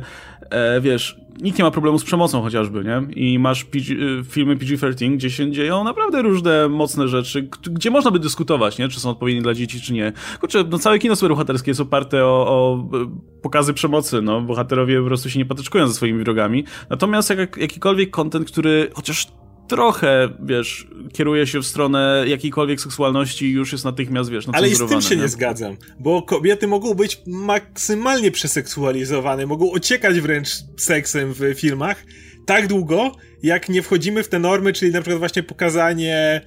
[0.50, 3.14] e, wiesz, nikt nie ma problemu z przemocą chociażby, nie?
[3.16, 8.12] I masz PG, y, filmy PG-13, gdzie się dzieją naprawdę różne mocne rzeczy, gdzie można
[8.12, 8.90] by dyskutować, nie?
[8.90, 10.14] Czy są odpowiednie dla dzieci, czy nie.
[10.40, 13.08] Kurczę, no całe kino superbohaterskie jest oparte o, o y,
[13.42, 14.42] pokazy przemocy, no.
[14.42, 16.64] Bohaterowie po prostu się nie patyczkują ze swoimi wrogami.
[16.90, 19.28] Natomiast jak, jakikolwiek content, który chociaż
[19.68, 24.90] trochę, wiesz, kieruje się w stronę jakiejkolwiek seksualności już jest natychmiast, wiesz, Ale i z
[24.90, 25.22] tym się nie?
[25.22, 32.06] nie zgadzam, bo kobiety mogą być maksymalnie przeseksualizowane, mogą ociekać wręcz seksem w filmach
[32.48, 33.12] tak długo,
[33.44, 36.42] jak nie wchodzimy w te normy, czyli na przykład właśnie pokazanie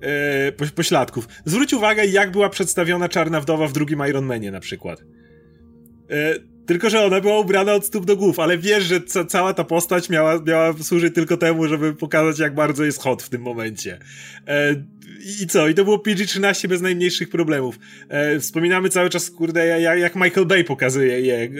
[0.00, 1.28] e, pośladków.
[1.44, 5.00] Zwróć uwagę, jak była przedstawiona Czarna Wdowa w drugim Iron Manie na przykład.
[6.10, 6.34] E,
[6.66, 9.64] tylko, że ona była ubrana od stóp do głów, ale wiesz, że ca cała ta
[9.64, 13.98] postać miała, miała służyć tylko temu, żeby pokazać, jak bardzo jest hot w tym momencie.
[14.46, 14.84] E,
[15.42, 15.68] I co?
[15.68, 17.78] I to było PG-13 bez najmniejszych problemów.
[18.08, 21.50] E, wspominamy cały czas, kurde, jak, jak Michael Bay pokazuje je e,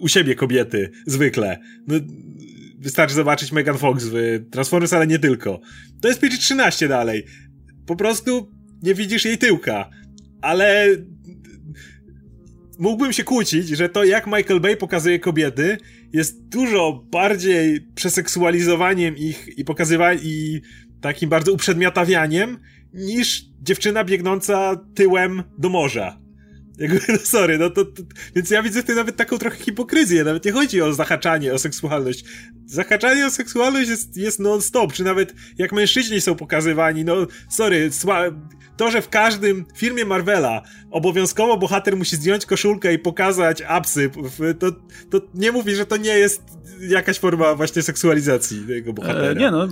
[0.00, 1.58] u siebie kobiety, zwykle.
[1.86, 1.94] No,
[2.78, 4.14] wystarczy zobaczyć Megan Fox w
[4.50, 5.60] Transformers, ale nie tylko.
[6.00, 7.24] To jest PG-13 dalej.
[7.86, 9.90] Po prostu nie widzisz jej tyłka.
[10.42, 10.86] Ale
[12.78, 15.78] mógłbym się kłócić, że to jak Michael Bay pokazuje kobiety
[16.12, 20.60] jest dużo bardziej przeseksualizowaniem ich i pokazywaniem i
[21.00, 22.58] takim bardzo uprzedmiotawianiem
[22.92, 26.26] niż dziewczyna biegnąca tyłem do morza.
[26.78, 28.02] Jakby, no sorry, no to, to,
[28.34, 30.24] Więc ja widzę w tym nawet taką trochę hipokryzję.
[30.24, 32.24] Nawet nie chodzi o zahaczanie o seksualność.
[32.66, 38.22] Zahaczanie o seksualność jest, jest non-stop, czy nawet jak mężczyźni są pokazywani, no sorry, sła...
[38.76, 44.10] to, że w każdym filmie Marvela obowiązkowo bohater musi zdjąć koszulkę i pokazać apsy,
[44.58, 44.72] to,
[45.10, 46.42] to nie mówi, że to nie jest
[46.80, 49.26] jakaś forma właśnie seksualizacji tego bohatera.
[49.26, 49.68] E, nie no,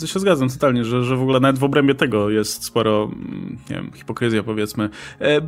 [0.00, 3.58] to się zgadzam totalnie, że, że w ogóle nawet w obrębie tego jest sporo, mm,
[3.70, 4.90] nie wiem, hipokryzja powiedzmy.
[5.20, 5.40] E,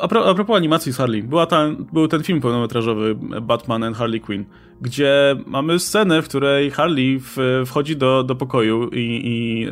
[0.00, 3.96] a, pro, a propos animacji z Harley, była ta, był ten film pełnometrażowy Batman and
[3.96, 4.44] Harley Quinn,
[4.80, 9.70] gdzie mamy scenę, w której Harley w, wchodzi do, do pokoju i, i e,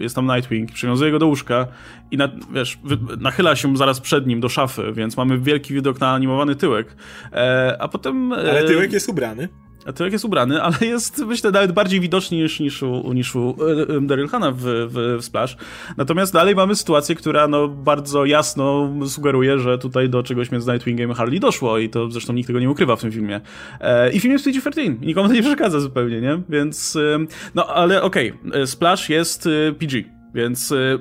[0.00, 1.66] jest tam Nightwing, przywiązuje go do łóżka
[2.10, 2.78] i na, wiesz,
[3.20, 6.96] nachyla się zaraz przed nim do szafy, więc mamy wielki widok na animowany tyłek.
[7.32, 8.32] E, a potem...
[8.32, 9.48] E, Ale tyłek jest ubrany.
[9.86, 13.56] A tyłek jest ubrany, ale jest, myślę, nawet bardziej widoczny niż, niż u, niż u
[13.98, 15.56] e, Daryl Hanna w, w, w Splash.
[15.96, 21.10] Natomiast dalej mamy sytuację, która no, bardzo jasno sugeruje, że tutaj do czegoś między Nightwingiem
[21.10, 23.40] i Harley doszło i to zresztą nikt tego nie ukrywa w tym filmie.
[23.80, 26.42] E, I film jest PG-13, nikomu to nie przeszkadza zupełnie, nie?
[26.48, 27.18] Więc, e,
[27.54, 28.66] no ale okej, okay.
[28.66, 30.04] Splash jest e, PG,
[30.34, 30.98] więc e,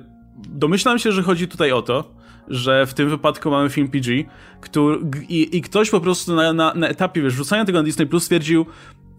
[0.50, 4.24] domyślam się, że chodzi tutaj o to, że w tym wypadku mamy film PG
[4.62, 4.98] który,
[5.30, 8.24] i, i ktoś po prostu na, na, na etapie wiesz, rzucania tego na Disney Plus
[8.24, 8.66] stwierdził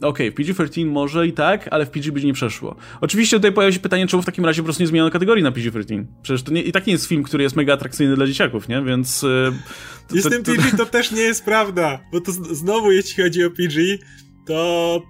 [0.02, 2.76] okej, okay, PG-13 może i tak, ale w PG by nie przeszło.
[3.00, 5.52] Oczywiście tutaj pojawia się pytanie, czemu w takim razie po prostu nie zmieniono kategorii na
[5.52, 6.04] PG-13.
[6.22, 8.82] Przecież to nie, i tak nie jest film, który jest mega atrakcyjny dla dzieciaków, nie?
[8.82, 9.22] Więc...
[9.22, 9.52] Yy,
[10.08, 13.44] to, I z tym PG to też nie jest prawda, bo to znowu jeśli chodzi
[13.44, 13.98] o PG,
[14.46, 15.02] to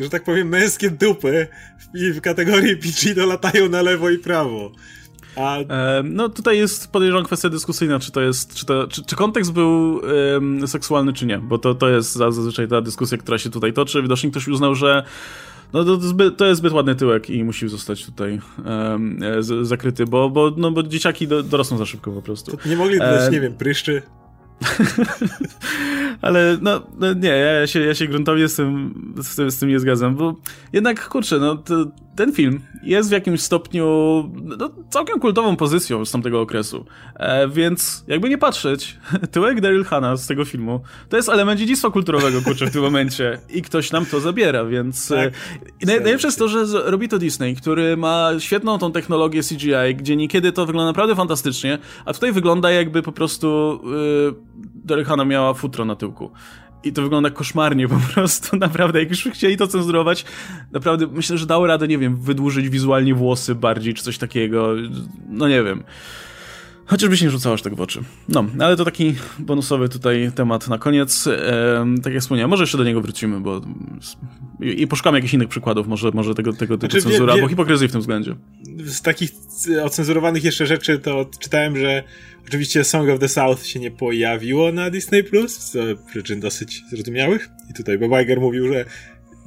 [0.00, 1.46] że tak powiem, męskie dupy
[1.94, 4.72] w, w kategorii PG dolatają na lewo i prawo.
[5.36, 5.56] A...
[6.04, 9.94] No tutaj jest podejrzewam kwestia dyskusyjna, czy to jest, czy, to, czy, czy kontekst był
[9.94, 14.02] um, seksualny, czy nie, bo to, to jest zazwyczaj ta dyskusja, która się tutaj toczy.
[14.02, 15.04] Widocznie ktoś uznał, że
[15.72, 20.04] no to, zbyt, to jest zbyt ładny tyłek i musi zostać tutaj um, z, zakryty,
[20.06, 22.56] bo, bo, no, bo dzieciaki do, dorosną za szybko po prostu.
[22.56, 23.30] To nie mogli dodać, e...
[23.30, 24.02] nie wiem, pryszczy?
[26.22, 29.68] Ale no, no, nie, ja się, ja się gruntownie z tym, z, tym, z tym
[29.68, 30.34] nie zgadzam, bo
[30.72, 31.86] jednak, kurczę, no to,
[32.16, 33.84] ten film jest w jakimś stopniu
[34.58, 36.84] no, całkiem kultową pozycją z tamtego okresu.
[37.16, 38.98] E, więc jakby nie patrzeć,
[39.32, 43.38] tyłek Daryl Hanna z tego filmu to jest element dziedzictwa kulturowego, kurczę, w tym momencie.
[43.50, 45.10] I ktoś nam to zabiera, więc...
[45.10, 49.94] E, tak, najlepsze jest to, że robi to Disney, który ma świetną tą technologię CGI,
[49.96, 54.34] gdzie niekiedy to wygląda naprawdę fantastycznie, a tutaj wygląda jakby po prostu yy,
[54.84, 56.30] Daryl Hanna miała futro na tyłku.
[56.84, 59.00] I to wygląda koszmarnie po prostu, naprawdę.
[59.00, 60.24] Jak już chcieli to cenzurować,
[60.72, 64.74] naprawdę myślę, że dało radę, nie wiem, wydłużyć wizualnie włosy bardziej, czy coś takiego.
[65.28, 65.84] No nie wiem.
[66.90, 68.00] Chociażby się nie rzucało aż tak w oczy.
[68.28, 71.28] No, ale to taki bonusowy tutaj temat na koniec.
[72.02, 73.60] Tak jak wspomniałem, może jeszcze do niego wrócimy, bo
[74.60, 77.48] i, i poszukamy jakichś innych przykładów, może, może tego, tego typu znaczy, wie, wie, albo
[77.48, 78.36] hipokryzji w tym względzie.
[78.84, 79.30] Z takich
[79.82, 82.02] ocenzurowanych jeszcze rzeczy to czytałem, że
[82.48, 87.48] oczywiście Song of the South się nie pojawiło na Disney+, Plus z przyczyn dosyć zrozumiałych.
[87.70, 88.84] I tutaj Bob Iger mówił, że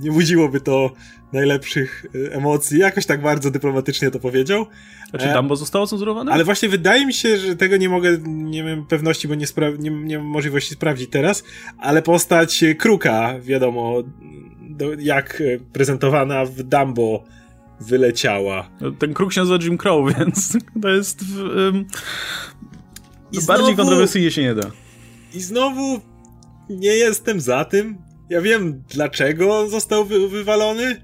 [0.04, 0.92] nie budziłoby to
[1.34, 2.80] najlepszych e, emocji.
[2.80, 4.66] Jakoś tak bardzo dyplomatycznie to powiedział.
[5.14, 6.32] A czy Dumbo zostało cenzurowane?
[6.32, 9.80] Ale właśnie wydaje mi się, że tego nie mogę, nie mam pewności, bo nie, spra-
[9.80, 11.44] nie, nie mam możliwości sprawdzić teraz,
[11.78, 14.04] ale postać Kruka, wiadomo,
[14.62, 15.44] do, jak
[15.74, 17.24] prezentowana w Dumbo
[17.80, 18.70] wyleciała.
[18.82, 21.22] No, ten Kruk się nazywa Jim Crow, więc to jest...
[21.56, 21.86] Um,
[23.32, 24.72] I bardziej znowu, kontrowersyjnie się nie da.
[25.34, 26.02] I znowu
[26.70, 27.98] nie jestem za tym.
[28.30, 31.02] Ja wiem, dlaczego został wy wywalony,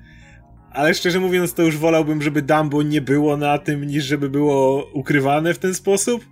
[0.72, 4.90] ale szczerze mówiąc, to już wolałbym, żeby Dumbo nie było na tym, niż żeby było
[4.94, 6.26] ukrywane w ten sposób.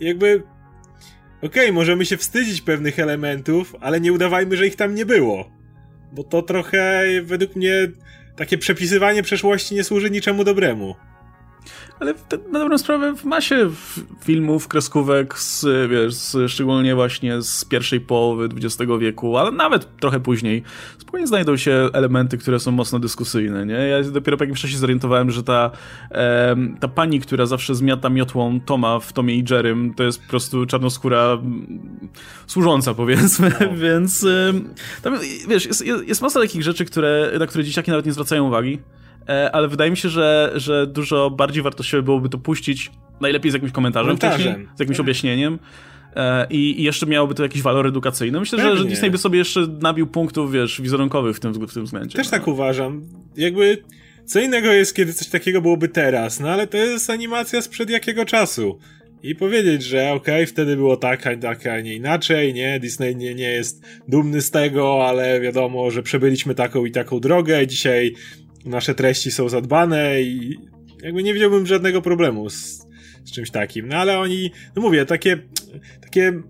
[0.00, 0.42] Jakby.
[1.42, 5.50] Okej, okay, możemy się wstydzić pewnych elementów, ale nie udawajmy, że ich tam nie było.
[6.12, 7.72] Bo to trochę, według mnie,
[8.36, 10.94] takie przepisywanie przeszłości nie służy niczemu dobremu.
[12.00, 12.14] Ale
[12.52, 13.70] na dobrą sprawę w masie
[14.24, 20.20] filmów, kreskówek, z, wiesz, z, szczególnie właśnie z pierwszej połowy XX wieku, ale nawet trochę
[20.20, 20.62] później,
[20.98, 23.74] spokojnie znajdą się elementy, które są mocno dyskusyjne, nie?
[23.74, 25.70] Ja dopiero po jakimś czasie zorientowałem, że ta,
[26.10, 30.28] e, ta pani, która zawsze zmiata miotłą Toma w Tomie i Jerrym, to jest po
[30.28, 31.38] prostu czarnoskóra
[32.46, 33.76] służąca, powiedzmy, no.
[33.84, 34.52] więc e,
[35.02, 35.18] tam,
[35.48, 38.78] wiesz, jest, jest masa takich rzeczy, które, na które dzieciaki nawet nie zwracają uwagi.
[39.28, 43.54] E, ale wydaje mi się, że, że dużo bardziej wartościowe byłoby to puścić najlepiej z
[43.54, 44.68] jakimś komentarzem, komentarzem.
[44.76, 45.04] z jakimś tak.
[45.04, 45.58] objaśnieniem.
[46.16, 48.40] E, I, I, jeszcze miałoby to jakiś walor edukacyjny.
[48.40, 51.84] Myślę, że, że, Disney by sobie jeszcze nabił punktów, wiesz, wizerunkowych w tym, w tym
[51.84, 52.18] względzie.
[52.18, 53.02] Też tak uważam.
[53.36, 53.82] Jakby
[54.24, 58.24] co innego jest, kiedy coś takiego byłoby teraz, no ale to jest animacja sprzed jakiego
[58.24, 58.78] czasu.
[59.22, 63.16] I powiedzieć, że okej, okay, wtedy było tak, a tak, a nie inaczej, nie, Disney
[63.16, 68.14] nie, nie jest dumny z tego, ale wiadomo, że przebyliśmy taką i taką drogę, dzisiaj
[68.64, 70.58] nasze treści są zadbane i
[71.02, 72.86] jakby nie widziałbym żadnego problemu z,
[73.24, 73.88] z czymś takim.
[73.88, 75.38] No ale oni, no mówię, takie,
[76.00, 76.42] takie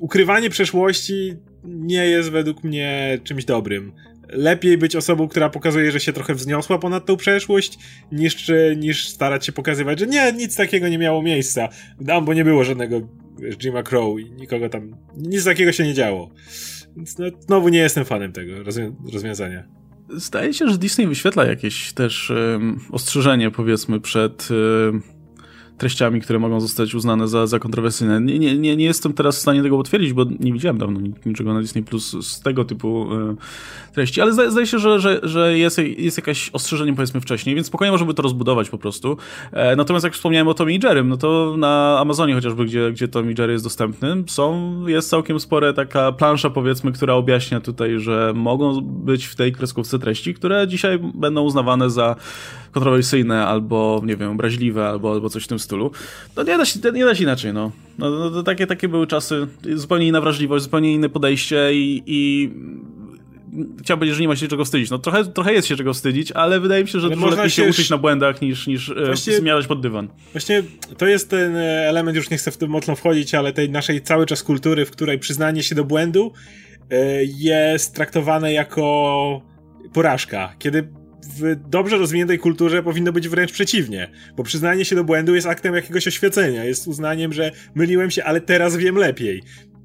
[0.00, 1.34] ukrywanie przeszłości
[1.64, 3.92] nie jest według mnie czymś dobrym.
[4.28, 7.78] Lepiej być osobą, która pokazuje, że się trochę wzniosła ponad tą przeszłość,
[8.12, 11.68] niż, niż starać się pokazywać, że nie, nic takiego nie miało miejsca.
[12.00, 15.94] Dam, bo nie było żadnego wiesz, Jima Crow i nikogo tam, nic takiego się nie
[15.94, 16.30] działo.
[16.96, 18.52] Więc no, znowu nie jestem fanem tego
[19.12, 19.68] rozwiązania.
[20.08, 22.32] Zdaje się, że Disney wyświetla jakieś też
[22.90, 24.48] ostrzeżenie, powiedzmy, przed
[25.78, 28.20] treściami, które mogą zostać uznane za, za kontrowersyjne.
[28.20, 31.54] Nie, nie, nie, nie jestem teraz w stanie tego potwierdzić, bo nie widziałem dawno niczego
[31.54, 33.34] na Disney Plus z tego typu e,
[33.92, 37.66] treści, ale zdaje, zdaje się, że, że, że jest, jest jakieś ostrzeżenie powiedzmy wcześniej, więc
[37.66, 39.16] spokojnie możemy to rozbudować po prostu.
[39.52, 43.08] E, natomiast jak wspomniałem o Tommy i Jerrym, no to na Amazonie chociażby, gdzie, gdzie
[43.08, 48.32] Tommy Jerry jest dostępny, są, jest całkiem spore taka plansza powiedzmy, która objaśnia tutaj, że
[48.34, 52.16] mogą być w tej kreskówce treści, które dzisiaj będą uznawane za
[52.72, 55.90] kontrowersyjne albo, nie wiem, obraźliwe albo, albo coś w tym stylu.
[56.36, 57.72] No nie da się, nie da się inaczej, no.
[57.98, 62.50] no, no to takie, takie były czasy, zupełnie inna wrażliwość, zupełnie inne podejście i, i
[63.82, 64.90] chciałbym powiedzieć, że nie ma się czego wstydzić.
[64.90, 67.50] No trochę, trochę jest się czego wstydzić, ale wydaje mi się, że ale dużo lepiej
[67.50, 69.32] się, uczyć na błędach niż, niż e, właśnie,
[69.68, 70.08] pod dywan.
[70.32, 70.62] Właśnie
[70.98, 74.02] to jest ten e, element, już nie chcę w tym mocno wchodzić, ale tej naszej
[74.02, 76.32] cały czas kultury, w której przyznanie się do błędu
[76.90, 79.42] e, jest traktowane jako
[79.92, 80.54] porażka.
[80.58, 80.88] Kiedy
[81.22, 85.74] w dobrze rozwiniętej kulturze powinno być wręcz przeciwnie, bo przyznanie się do błędu jest aktem
[85.74, 89.42] jakiegoś oświecenia, jest uznaniem, że myliłem się, ale teraz wiem lepiej.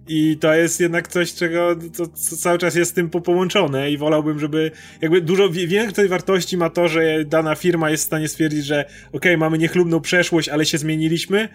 [0.07, 3.97] I to jest jednak coś, czego co, co cały czas jest z tym połączone i
[3.97, 4.71] wolałbym, żeby
[5.01, 9.07] jakby dużo większej wartości ma to, że dana firma jest w stanie stwierdzić, że okej,
[9.13, 11.49] okay, mamy niechlubną przeszłość, ale się zmieniliśmy,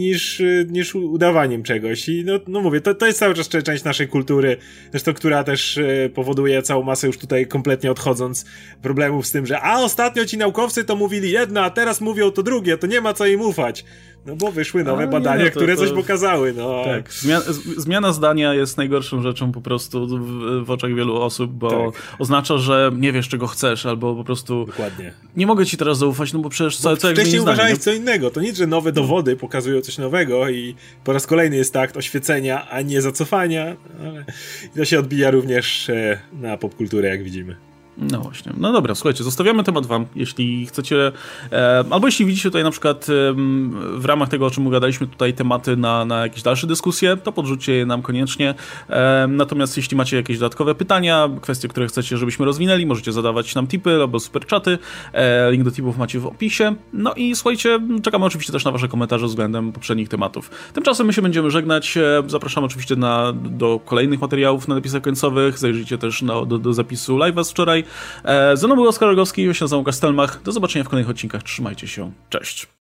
[0.00, 2.08] niż, niż udawaniem czegoś.
[2.08, 4.56] I no, no mówię, to, to jest cały czas część naszej kultury,
[4.90, 8.44] zresztą która też e, powoduje całą masę już tutaj kompletnie odchodząc
[8.82, 12.42] problemów z tym, że a ostatnio ci naukowcy to mówili jedno, a teraz mówią to
[12.42, 13.84] drugie, to nie ma co im ufać.
[14.26, 15.80] No bo wyszły nowe a, badania, nie, no to, które to...
[15.80, 16.52] coś pokazały.
[16.52, 16.84] No.
[16.84, 17.44] Tak, zmiana,
[17.76, 22.02] zmiana, zdania jest najgorszą rzeczą po prostu w, w oczach wielu osób, bo tak.
[22.18, 25.14] oznacza, że nie wiesz czego chcesz, albo po prostu Dokładnie.
[25.36, 28.40] nie mogę ci teraz zaufać, no bo przecież co, co Wcześniej uważałeś co innego, to
[28.40, 32.82] nic, że nowe dowody pokazują coś nowego i po raz kolejny jest akt oświecenia, a
[32.82, 34.24] nie zacofania, ale
[34.76, 37.69] to się odbija również e, na popkulturę, jak widzimy.
[37.98, 38.52] No właśnie.
[38.56, 40.06] No dobra, słuchajcie, zostawiamy temat wam.
[40.16, 41.12] Jeśli chcecie,
[41.52, 43.34] e, albo jeśli widzicie tutaj na przykład e,
[43.98, 47.72] w ramach tego, o czym gadaliśmy tutaj tematy na, na jakieś dalsze dyskusje, to podrzućcie
[47.72, 48.54] je nam koniecznie.
[48.88, 53.66] E, natomiast jeśli macie jakieś dodatkowe pytania, kwestie, które chcecie, żebyśmy rozwinęli, możecie zadawać nam
[53.66, 54.78] tipy albo superczaty.
[55.12, 56.74] E, link do tipów macie w opisie.
[56.92, 60.50] No i słuchajcie, czekamy oczywiście też na wasze komentarze względem poprzednich tematów.
[60.72, 61.96] Tymczasem my się będziemy żegnać.
[61.96, 65.58] E, zapraszam oczywiście na, do kolejnych materiałów na napisach końcowych.
[65.58, 67.79] Zajrzyjcie też na, do, do zapisu live'a z wczoraj.
[68.24, 70.42] E, ze mną był Oskar Rogowski, ja się nazywam Łukasz Stelmach.
[70.42, 71.42] Do zobaczenia w kolejnych odcinkach.
[71.42, 72.12] Trzymajcie się.
[72.30, 72.70] Cześć.